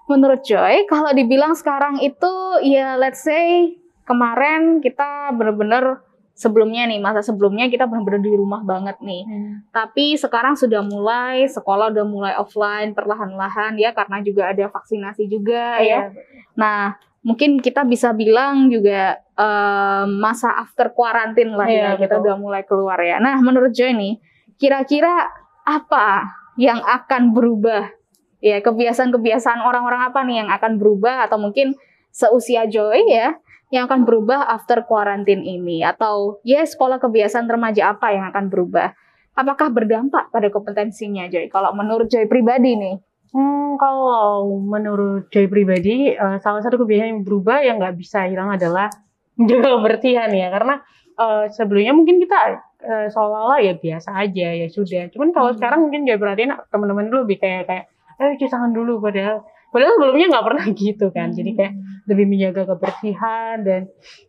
menurut 0.10 0.42
Joy 0.42 0.88
kalau 0.90 1.14
dibilang 1.14 1.54
sekarang 1.54 2.02
itu 2.02 2.34
ya 2.66 2.98
let's 2.98 3.22
say 3.22 3.78
kemarin 4.08 4.80
kita 4.80 5.36
benar-benar 5.36 6.08
sebelumnya 6.38 6.86
nih 6.86 7.02
masa 7.02 7.26
sebelumnya 7.26 7.66
kita 7.66 7.90
benar-benar 7.90 8.22
di 8.22 8.38
rumah 8.38 8.62
banget 8.62 9.02
nih. 9.02 9.26
Hmm. 9.26 9.66
Tapi 9.74 10.14
sekarang 10.22 10.54
sudah 10.54 10.86
mulai 10.86 11.50
sekolah 11.50 11.90
udah 11.90 12.06
mulai 12.06 12.34
offline 12.38 12.94
perlahan-lahan 12.94 13.74
ya 13.82 13.90
karena 13.98 14.22
juga 14.22 14.54
ada 14.54 14.70
vaksinasi 14.70 15.26
juga 15.26 15.82
ya. 15.82 16.14
ya. 16.14 16.14
Nah 16.54 16.94
mungkin 17.28 17.60
kita 17.60 17.84
bisa 17.84 18.16
bilang 18.16 18.72
juga 18.72 19.20
um, 19.36 20.16
masa 20.24 20.56
after 20.64 20.96
quarantine 20.96 21.52
lah 21.52 21.68
ya, 21.68 22.00
ya 22.00 22.00
kita 22.00 22.24
udah 22.24 22.40
mulai 22.40 22.64
keluar 22.64 22.96
ya. 23.04 23.20
Nah 23.20 23.36
menurut 23.44 23.76
Joy 23.76 23.92
nih 23.92 24.16
kira-kira 24.56 25.28
apa 25.68 26.24
yang 26.56 26.80
akan 26.80 27.36
berubah 27.36 27.92
ya 28.40 28.64
kebiasaan-kebiasaan 28.64 29.60
orang-orang 29.60 30.08
apa 30.08 30.24
nih 30.24 30.40
yang 30.40 30.50
akan 30.56 30.80
berubah 30.80 31.28
atau 31.28 31.36
mungkin 31.36 31.76
seusia 32.16 32.64
Joy 32.64 33.04
ya 33.12 33.36
yang 33.76 33.92
akan 33.92 34.08
berubah 34.08 34.48
after 34.48 34.88
quarantine 34.88 35.44
ini? 35.44 35.84
Atau 35.84 36.40
ya 36.48 36.64
yes, 36.64 36.80
sekolah 36.80 37.04
kebiasaan 37.04 37.52
remaja 37.52 37.92
apa 37.92 38.16
yang 38.16 38.24
akan 38.32 38.48
berubah? 38.48 38.96
Apakah 39.36 39.70
berdampak 39.70 40.32
pada 40.32 40.48
kompetensinya 40.48 41.28
Joy? 41.28 41.52
Kalau 41.52 41.76
menurut 41.76 42.08
Joy 42.08 42.26
pribadi 42.26 42.80
nih? 42.80 42.96
Hmm, 43.32 43.76
kalau 43.76 44.48
menurut 44.64 45.28
Joy 45.32 45.52
pribadi, 45.52 46.16
uh, 46.16 46.40
salah 46.40 46.64
satu 46.64 46.80
kebiasaan 46.80 47.10
yang 47.12 47.22
berubah 47.28 47.60
yang 47.64 47.76
nggak 47.80 47.96
bisa 48.00 48.28
hilang 48.28 48.54
adalah 48.54 48.88
menjaga 49.40 49.80
kebersihan 49.80 50.30
ya. 50.32 50.48
Karena 50.54 50.76
uh, 51.20 51.46
sebelumnya 51.52 51.94
mungkin 51.94 52.24
kita 52.24 52.38
uh, 52.84 53.08
seolah-olah 53.12 53.60
ya 53.64 53.74
biasa 53.76 54.16
aja 54.16 54.48
ya 54.56 54.68
sudah. 54.72 55.12
Cuman 55.12 55.36
kalau 55.36 55.52
hmm. 55.52 55.58
sekarang 55.60 55.80
mungkin 55.84 56.08
Joy 56.08 56.20
perhatiin 56.20 56.56
teman-teman 56.72 57.12
dulu 57.12 57.28
lebih 57.28 57.40
kayak 57.44 57.68
kayak 57.68 57.86
eh 58.18 58.34
cuci 58.34 58.50
tangan 58.50 58.74
dulu 58.74 58.98
padahal 58.98 59.46
padahal 59.70 59.94
sebelumnya 60.00 60.26
nggak 60.34 60.46
pernah 60.46 60.66
gitu 60.90 61.06
kan 61.14 61.30
jadi 61.38 61.52
kayak 61.54 61.74
lebih 62.10 62.26
menjaga 62.26 62.64
kebersihan 62.66 63.62
dan 63.62 63.82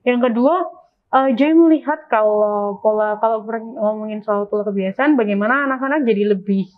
yang 0.05 0.21
kedua 0.21 0.67
uh, 1.15 1.31
Joy 1.33 1.57
melihat 1.57 2.05
kalau 2.13 2.77
pola 2.85 3.17
kalau 3.23 3.45
ngomongin 3.49 4.21
soal 4.21 4.45
pola 4.51 4.67
kebiasaan 4.67 5.17
bagaimana 5.17 5.69
anak-anak 5.71 6.05
jadi 6.05 6.37
lebih 6.37 6.69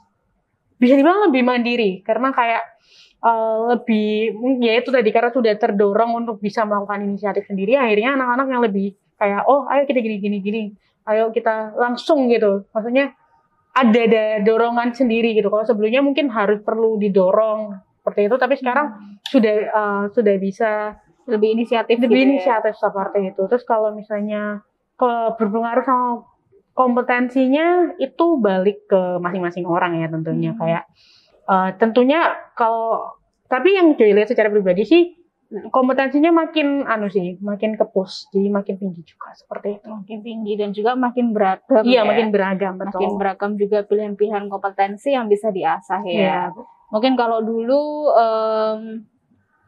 bisa 0.81 0.97
dibilang 0.97 1.29
lebih 1.29 1.45
mandiri 1.45 2.01
karena 2.01 2.33
kayak 2.33 2.65
uh, 3.21 3.77
lebih 3.77 4.33
ya 4.65 4.81
itu 4.81 4.89
tadi 4.89 5.13
karena 5.13 5.31
sudah 5.31 5.53
terdorong 5.61 6.25
untuk 6.25 6.41
bisa 6.41 6.65
melakukan 6.65 7.05
inisiatif 7.05 7.45
sendiri 7.45 7.77
akhirnya 7.77 8.17
anak-anak 8.17 8.47
yang 8.49 8.63
lebih 8.65 8.89
kayak 9.21 9.45
oh 9.45 9.69
ayo 9.69 9.85
kita 9.85 10.01
gini 10.01 10.17
gini 10.19 10.39
gini 10.41 10.63
ayo 11.13 11.29
kita 11.31 11.77
langsung 11.77 12.33
gitu 12.33 12.65
maksudnya 12.73 13.13
ada 13.77 14.01
ada 14.03 14.25
dorongan 14.43 14.97
sendiri 14.97 15.37
gitu 15.37 15.53
kalau 15.53 15.63
sebelumnya 15.69 16.03
mungkin 16.03 16.33
harus 16.33 16.59
perlu 16.65 16.99
didorong 16.99 17.77
seperti 18.01 18.27
itu 18.27 18.37
tapi 18.41 18.55
sekarang 18.57 18.87
hmm. 18.97 19.15
sudah 19.29 19.55
uh, 19.71 20.05
sudah 20.11 20.35
bisa 20.41 20.97
lebih 21.29 21.55
inisiatif 21.55 22.01
lebih 22.01 22.09
gitu 22.09 22.17
ya. 22.17 22.27
inisiatif 22.27 22.75
ya. 22.75 22.81
seperti 22.89 23.19
itu 23.31 23.43
terus 23.47 23.65
kalau 23.69 23.93
misalnya 23.95 24.65
kalau 24.97 25.37
berpengaruh 25.37 25.85
sama 25.85 26.07
kompetensinya 26.75 27.99
itu 27.99 28.39
balik 28.41 28.87
ke 28.87 29.19
masing-masing 29.19 29.67
orang 29.67 29.99
ya 29.99 30.07
tentunya 30.09 30.53
hmm. 30.55 30.61
kayak 30.61 30.85
uh, 31.51 31.71
tentunya 31.77 32.35
kalau 32.55 33.17
tapi 33.51 33.75
yang 33.75 33.99
Joy 33.99 34.15
lihat 34.15 34.31
secara 34.31 34.49
pribadi 34.49 34.87
sih 34.87 35.03
kompetensinya 35.51 36.31
makin 36.31 36.87
anu 36.87 37.11
sih 37.11 37.35
makin 37.43 37.75
kepus 37.75 38.31
jadi 38.31 38.55
makin 38.55 38.79
tinggi 38.79 39.03
juga 39.03 39.35
seperti 39.35 39.83
itu 39.83 39.91
makin 39.91 40.19
tinggi 40.23 40.53
dan 40.55 40.71
juga 40.71 40.95
makin 40.95 41.35
beragam 41.35 41.83
iya 41.83 42.07
ya. 42.07 42.09
makin 42.09 42.31
beragam 42.31 42.79
betul. 42.79 43.03
makin 43.03 43.11
beragam 43.19 43.53
juga 43.59 43.83
pilihan-pilihan 43.83 44.47
kompetensi 44.47 45.11
yang 45.11 45.27
bisa 45.27 45.51
diasah 45.51 46.07
ya, 46.07 46.23
ya. 46.23 46.41
mungkin 46.95 47.19
kalau 47.19 47.43
dulu 47.43 48.15
um, 48.15 49.03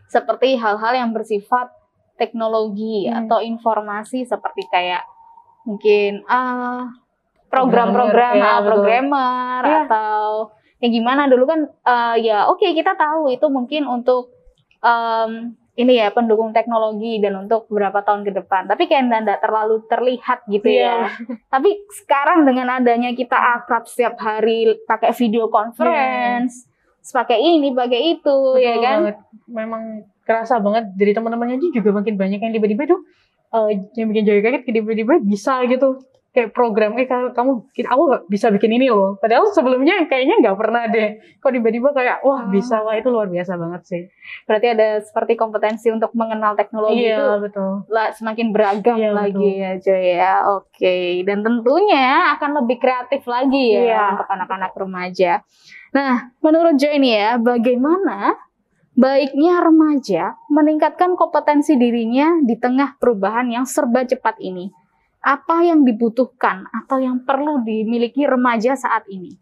seperti 0.06 0.54
hal-hal 0.54 0.94
yang 0.94 1.10
bersifat 1.10 1.74
teknologi 2.14 3.10
hmm. 3.10 3.26
atau 3.26 3.42
informasi 3.42 4.22
seperti 4.22 4.62
kayak 4.70 5.02
mungkin 5.66 6.26
ah 6.26 6.90
program-program 7.52 8.34
ya, 8.40 8.48
ah, 8.48 8.60
programmer 8.64 9.60
ya. 9.62 9.78
atau 9.84 10.22
yang 10.82 10.92
gimana 10.92 11.28
dulu 11.30 11.44
kan 11.46 11.60
uh, 11.84 12.16
ya 12.18 12.48
oke 12.48 12.58
okay, 12.58 12.74
kita 12.74 12.96
tahu 12.98 13.30
itu 13.30 13.46
mungkin 13.52 13.86
untuk 13.86 14.32
um, 14.82 15.54
ini 15.72 15.96
ya 15.96 16.12
pendukung 16.12 16.52
teknologi 16.52 17.16
dan 17.22 17.48
untuk 17.48 17.64
beberapa 17.72 18.04
tahun 18.04 18.28
ke 18.28 18.32
depan 18.44 18.68
tapi 18.68 18.84
kayak 18.90 19.08
tidak 19.08 19.40
terlalu 19.40 19.80
terlihat 19.88 20.44
gitu 20.50 20.68
yeah. 20.68 21.08
ya 21.08 21.38
tapi 21.54 21.80
sekarang 22.02 22.44
dengan 22.44 22.82
adanya 22.82 23.16
kita 23.16 23.36
akrab 23.36 23.88
setiap 23.88 24.20
hari 24.20 24.76
pakai 24.84 25.16
video 25.16 25.48
conference 25.48 26.66
yeah. 26.66 27.14
pakai 27.14 27.38
ini 27.40 27.72
pakai 27.72 28.20
itu 28.20 28.36
Betul 28.52 28.64
ya 28.64 28.74
kan 28.84 28.98
banget. 29.06 29.16
memang 29.48 29.82
kerasa 30.28 30.60
banget 30.60 30.92
dari 30.92 31.12
teman-temannya 31.16 31.56
juga 31.58 31.90
makin 31.94 32.14
banyak 32.20 32.40
yang 32.42 32.52
tiba-tiba 32.52 32.84
tuh 32.90 33.00
uh, 33.52 33.68
yang 33.94 34.08
bikin 34.10 34.24
jauh 34.26 34.40
kaget 34.42 34.62
tiba-tiba 34.66 35.20
bisa 35.22 35.62
gitu. 35.68 36.00
Kayak 36.32 36.56
program 36.56 36.96
eh 36.96 37.04
kamu 37.04 37.68
aku 37.68 38.04
bisa 38.24 38.48
bikin 38.48 38.72
ini 38.72 38.88
loh. 38.88 39.20
Padahal 39.20 39.52
sebelumnya 39.52 40.00
kayaknya 40.08 40.40
nggak 40.40 40.56
pernah 40.56 40.88
deh. 40.88 41.20
Kok 41.36 41.52
tiba-tiba 41.52 41.92
kayak 41.92 42.24
wah 42.24 42.48
hmm. 42.48 42.56
bisa. 42.56 42.80
Wah 42.80 42.96
itu 42.96 43.12
luar 43.12 43.28
biasa 43.28 43.60
banget 43.60 43.82
sih. 43.84 44.02
Berarti 44.48 44.66
ada 44.72 45.04
seperti 45.04 45.36
kompetensi 45.36 45.92
untuk 45.92 46.08
mengenal 46.16 46.56
teknologi 46.56 47.04
iya, 47.04 47.20
itu 47.20 47.24
betul. 47.36 47.84
lah 47.92 48.08
semakin 48.16 48.48
beragam 48.48 48.96
iya, 48.96 49.12
lagi 49.12 49.44
betul. 49.44 49.60
ya 49.60 49.72
Joy 49.76 50.04
ya. 50.16 50.34
Oke. 50.56 50.96
Dan 51.28 51.44
tentunya 51.44 52.32
akan 52.32 52.50
lebih 52.64 52.80
kreatif 52.80 53.28
lagi 53.28 53.76
ya 53.76 53.82
iya. 53.92 54.02
untuk 54.16 54.28
anak-anak 54.32 54.72
remaja. 54.72 55.44
Nah 55.92 56.32
menurut 56.40 56.80
Joy 56.80 56.96
ini 56.96 57.12
ya 57.12 57.36
bagaimana 57.36 58.40
baiknya 58.92 59.64
remaja 59.64 60.36
meningkatkan 60.52 61.16
kompetensi 61.16 61.80
dirinya 61.80 62.40
di 62.44 62.56
tengah 62.60 63.00
perubahan 63.00 63.48
yang 63.48 63.64
serba 63.64 64.04
cepat 64.04 64.36
ini 64.40 64.68
apa 65.22 65.62
yang 65.62 65.86
dibutuhkan 65.86 66.66
atau 66.82 66.98
yang 66.98 67.22
perlu 67.22 67.62
dimiliki 67.62 68.26
remaja 68.26 68.74
saat 68.74 69.06
ini? 69.06 69.38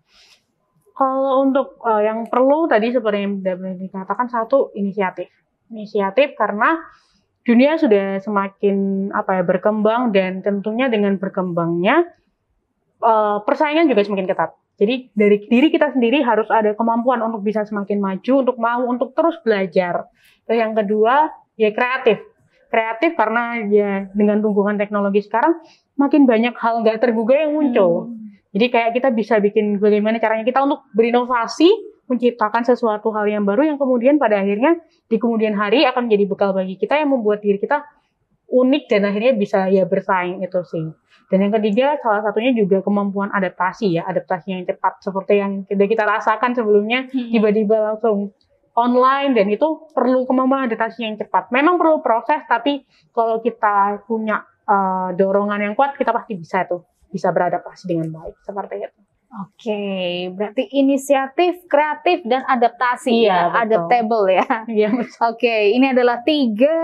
Kalau 0.93 1.41
untuk 1.41 1.81
uh, 1.81 2.05
yang 2.05 2.29
perlu 2.29 2.69
tadi 2.69 2.93
seperti 2.93 3.25
yang 3.25 3.35
dikatakan 3.81 4.29
satu 4.29 4.77
inisiatif. 4.77 5.33
Inisiatif 5.73 6.37
karena 6.37 6.77
dunia 7.41 7.81
sudah 7.81 8.21
semakin 8.21 9.09
apa 9.17 9.41
ya 9.41 9.43
berkembang 9.49 10.13
dan 10.13 10.45
tentunya 10.45 10.93
dengan 10.93 11.17
berkembangnya 11.17 12.05
uh, 13.01 13.43
persaingan 13.45 13.89
juga 13.89 14.05
semakin 14.07 14.29
ketat. 14.29 14.55
Jadi 14.81 15.13
dari 15.13 15.45
diri 15.45 15.69
kita 15.69 15.93
sendiri 15.93 16.25
harus 16.25 16.49
ada 16.49 16.73
kemampuan 16.73 17.21
untuk 17.21 17.45
bisa 17.45 17.69
semakin 17.69 18.01
maju, 18.01 18.33
untuk 18.41 18.57
mau 18.57 18.81
untuk 18.89 19.13
terus 19.13 19.37
belajar. 19.45 20.09
Terus 20.49 20.57
yang 20.57 20.73
kedua 20.73 21.29
ya 21.61 21.69
kreatif 21.69 22.25
kreatif 22.71 23.19
karena 23.19 23.61
ya 23.67 23.91
dengan 24.15 24.39
tumbuhan 24.41 24.79
teknologi 24.79 25.27
sekarang 25.27 25.59
makin 25.99 26.25
banyak 26.25 26.55
hal 26.57 26.81
nggak 26.87 27.03
terduga 27.03 27.35
yang 27.35 27.53
muncul. 27.53 28.09
Hmm. 28.09 28.17
Jadi 28.55 28.67
kayak 28.71 28.91
kita 28.97 29.09
bisa 29.11 29.35
bikin 29.43 29.83
bagaimana 29.83 30.23
caranya 30.23 30.47
kita 30.47 30.63
untuk 30.63 30.87
berinovasi, 30.95 31.71
menciptakan 32.07 32.67
sesuatu 32.67 33.11
hal 33.15 33.27
yang 33.27 33.47
baru 33.47 33.75
yang 33.75 33.79
kemudian 33.79 34.19
pada 34.19 34.43
akhirnya 34.43 34.79
di 35.07 35.19
kemudian 35.19 35.55
hari 35.55 35.87
akan 35.87 36.07
menjadi 36.11 36.25
bekal 36.31 36.51
bagi 36.55 36.75
kita 36.79 36.99
yang 36.99 37.11
membuat 37.15 37.43
diri 37.43 37.59
kita 37.59 37.87
unik 38.51 38.83
dan 38.91 39.07
akhirnya 39.07 39.35
bisa 39.35 39.71
ya 39.71 39.87
bersaing 39.87 40.43
itu 40.43 40.63
sih. 40.67 40.87
Dan 41.31 41.47
yang 41.47 41.55
ketiga 41.63 41.95
salah 42.03 42.27
satunya 42.27 42.51
juga 42.51 42.83
kemampuan 42.83 43.31
adaptasi 43.31 43.95
ya, 43.95 44.03
adaptasi 44.11 44.51
yang 44.51 44.67
cepat 44.67 44.99
seperti 44.99 45.39
yang 45.39 45.63
sudah 45.71 45.87
kita 45.87 46.03
rasakan 46.03 46.51
sebelumnya 46.59 47.07
hmm. 47.07 47.31
tiba-tiba 47.31 47.77
langsung 47.95 48.35
online 48.75 49.39
dan 49.39 49.47
itu 49.47 49.87
perlu 49.95 50.27
kemampuan 50.27 50.67
adaptasi 50.67 51.07
yang 51.07 51.15
cepat. 51.15 51.55
Memang 51.55 51.79
perlu 51.79 52.03
proses, 52.03 52.43
tapi 52.51 52.83
kalau 53.15 53.39
kita 53.39 54.03
punya 54.11 54.43
uh, 54.67 55.15
dorongan 55.15 55.71
yang 55.71 55.75
kuat, 55.79 55.95
kita 55.95 56.11
pasti 56.11 56.35
bisa 56.35 56.67
tuh 56.67 56.83
bisa 57.11 57.31
beradaptasi 57.31 57.87
dengan 57.87 58.11
baik 58.11 58.35
seperti 58.43 58.75
itu. 58.91 59.01
Oke, 59.31 60.27
berarti 60.35 60.67
inisiatif, 60.75 61.63
kreatif, 61.71 62.27
dan 62.27 62.43
adaptasi 62.51 63.15
iya, 63.31 63.47
ya, 63.47 63.63
adaptable 63.63 64.27
ya. 64.27 64.47
Iya, 64.67 64.91
Oke, 65.23 65.71
ini 65.71 65.95
adalah 65.95 66.27
tiga 66.27 66.75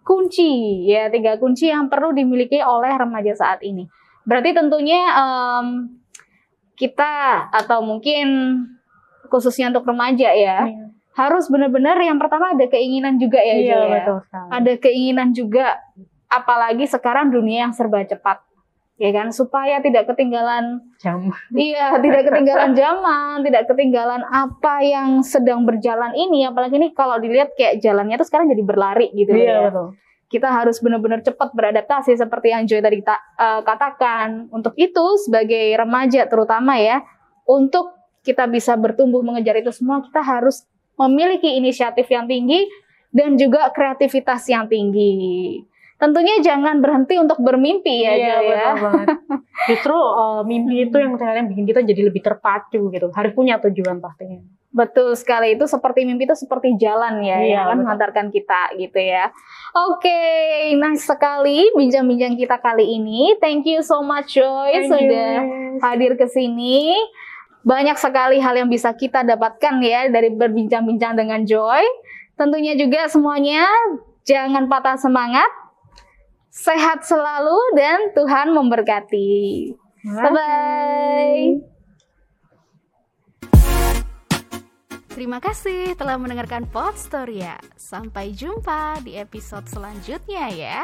kunci 0.00 0.88
ya, 0.88 1.12
tiga 1.12 1.36
kunci 1.36 1.68
yang 1.68 1.92
perlu 1.92 2.16
dimiliki 2.16 2.56
oleh 2.64 2.88
remaja 2.96 3.36
saat 3.36 3.60
ini. 3.60 3.84
Berarti 4.24 4.56
tentunya 4.56 5.12
um, 5.12 5.92
kita 6.80 7.52
atau 7.52 7.84
mungkin 7.84 8.56
khususnya 9.28 9.68
untuk 9.68 9.84
remaja 9.84 10.32
ya, 10.32 10.64
iya 10.64 10.84
harus 11.14 11.46
benar-benar 11.46 11.94
yang 12.02 12.18
pertama 12.18 12.58
ada 12.58 12.66
keinginan 12.66 13.22
juga 13.22 13.38
ya 13.38 13.54
iya, 13.54 13.78
ya. 13.78 13.90
betul 14.02 14.18
Ada 14.50 14.72
keinginan 14.82 15.30
juga 15.30 15.78
apalagi 16.26 16.90
sekarang 16.90 17.30
dunia 17.30 17.70
yang 17.70 17.74
serba 17.74 18.02
cepat. 18.02 18.42
Ya 18.94 19.10
kan 19.10 19.34
supaya 19.34 19.82
tidak 19.82 20.06
ketinggalan 20.06 20.78
zaman. 21.02 21.34
Iya, 21.50 21.98
tidak 21.98 22.30
ketinggalan 22.30 22.78
zaman, 22.78 23.42
tidak 23.42 23.62
ketinggalan 23.66 24.22
apa 24.30 24.86
yang 24.86 25.18
sedang 25.26 25.66
berjalan 25.66 26.14
ini 26.14 26.46
apalagi 26.46 26.78
ini 26.78 26.94
kalau 26.94 27.18
dilihat 27.18 27.58
kayak 27.58 27.82
jalannya 27.82 28.14
tuh 28.22 28.28
sekarang 28.30 28.54
jadi 28.54 28.62
berlari 28.62 29.10
gitu 29.10 29.34
iya, 29.34 29.50
ya. 29.50 29.58
betul. 29.66 29.98
Kita 30.30 30.46
harus 30.46 30.78
benar-benar 30.78 31.26
cepat 31.26 31.50
beradaptasi 31.58 32.14
seperti 32.14 32.54
yang 32.54 32.70
Joy 32.70 32.82
tadi 32.86 33.02
ta 33.02 33.18
uh, 33.18 33.66
katakan. 33.66 34.46
Untuk 34.54 34.78
itu 34.78 35.04
sebagai 35.26 35.74
remaja 35.74 36.30
terutama 36.30 36.78
ya, 36.78 37.02
untuk 37.50 37.98
kita 38.22 38.46
bisa 38.46 38.78
bertumbuh 38.78 39.26
mengejar 39.26 39.58
itu 39.58 39.74
semua 39.74 40.06
kita 40.06 40.22
harus 40.22 40.64
memiliki 40.94 41.50
inisiatif 41.58 42.06
yang 42.06 42.30
tinggi 42.30 42.66
dan 43.14 43.34
juga 43.34 43.70
kreativitas 43.70 44.46
yang 44.50 44.66
tinggi. 44.66 45.62
Tentunya 45.94 46.42
jangan 46.42 46.82
berhenti 46.82 47.14
untuk 47.16 47.38
bermimpi 47.38 48.02
ya, 48.02 48.12
iya, 48.18 48.34
betul 48.42 48.50
ya. 48.50 48.72
banget. 48.82 49.06
Justru 49.70 49.96
uh, 49.96 50.42
mimpi 50.42 50.90
itu 50.90 50.96
yang 50.98 51.14
kadang 51.14 51.48
bikin 51.48 51.64
kita 51.64 51.80
jadi 51.86 52.10
lebih 52.10 52.20
terpacu 52.20 52.90
gitu. 52.90 53.06
Harus 53.14 53.32
punya 53.32 53.62
tujuan 53.62 54.02
pastinya. 54.02 54.42
Betul 54.74 55.14
sekali 55.14 55.54
itu 55.54 55.70
seperti 55.70 56.02
mimpi 56.02 56.26
itu 56.26 56.34
seperti 56.34 56.74
jalan 56.82 57.22
ya 57.22 57.38
iya, 57.38 57.62
yang 57.62 57.64
kan 57.70 57.78
mengantarkan 57.86 58.26
kita 58.34 58.74
gitu 58.74 58.98
ya. 58.98 59.30
Oke, 59.70 60.10
okay, 60.10 60.74
nice 60.74 61.06
sekali 61.06 61.70
bincang-bincang 61.78 62.34
kita 62.34 62.58
kali 62.58 62.98
ini. 62.98 63.38
Thank 63.38 63.70
you 63.70 63.86
so 63.86 64.02
much 64.02 64.34
Joy 64.34 64.74
Thank 64.74 64.90
sudah 64.90 65.30
you. 65.46 65.78
hadir 65.78 66.18
ke 66.18 66.26
sini 66.26 66.98
banyak 67.64 67.96
sekali 67.96 68.38
hal 68.38 68.54
yang 68.60 68.68
bisa 68.68 68.92
kita 68.92 69.24
dapatkan 69.24 69.80
ya 69.80 70.12
dari 70.12 70.28
berbincang-bincang 70.36 71.16
dengan 71.16 71.48
Joy. 71.48 71.82
Tentunya 72.36 72.76
juga 72.76 73.08
semuanya 73.08 73.64
jangan 74.28 74.68
patah 74.68 75.00
semangat, 75.00 75.48
sehat 76.54 77.02
selalu 77.02 77.58
dan 77.74 78.14
Tuhan 78.14 78.54
memberkati. 78.54 79.74
Bye 80.06 80.30
bye. 80.30 81.44
Terima 85.14 85.38
kasih 85.38 85.94
telah 85.94 86.18
mendengarkan 86.18 86.66
Pod 86.70 86.94
Story 86.98 87.42
ya. 87.42 87.58
Sampai 87.78 88.34
jumpa 88.34 88.98
di 89.02 89.18
episode 89.18 89.66
selanjutnya 89.66 90.50
ya. 90.50 90.82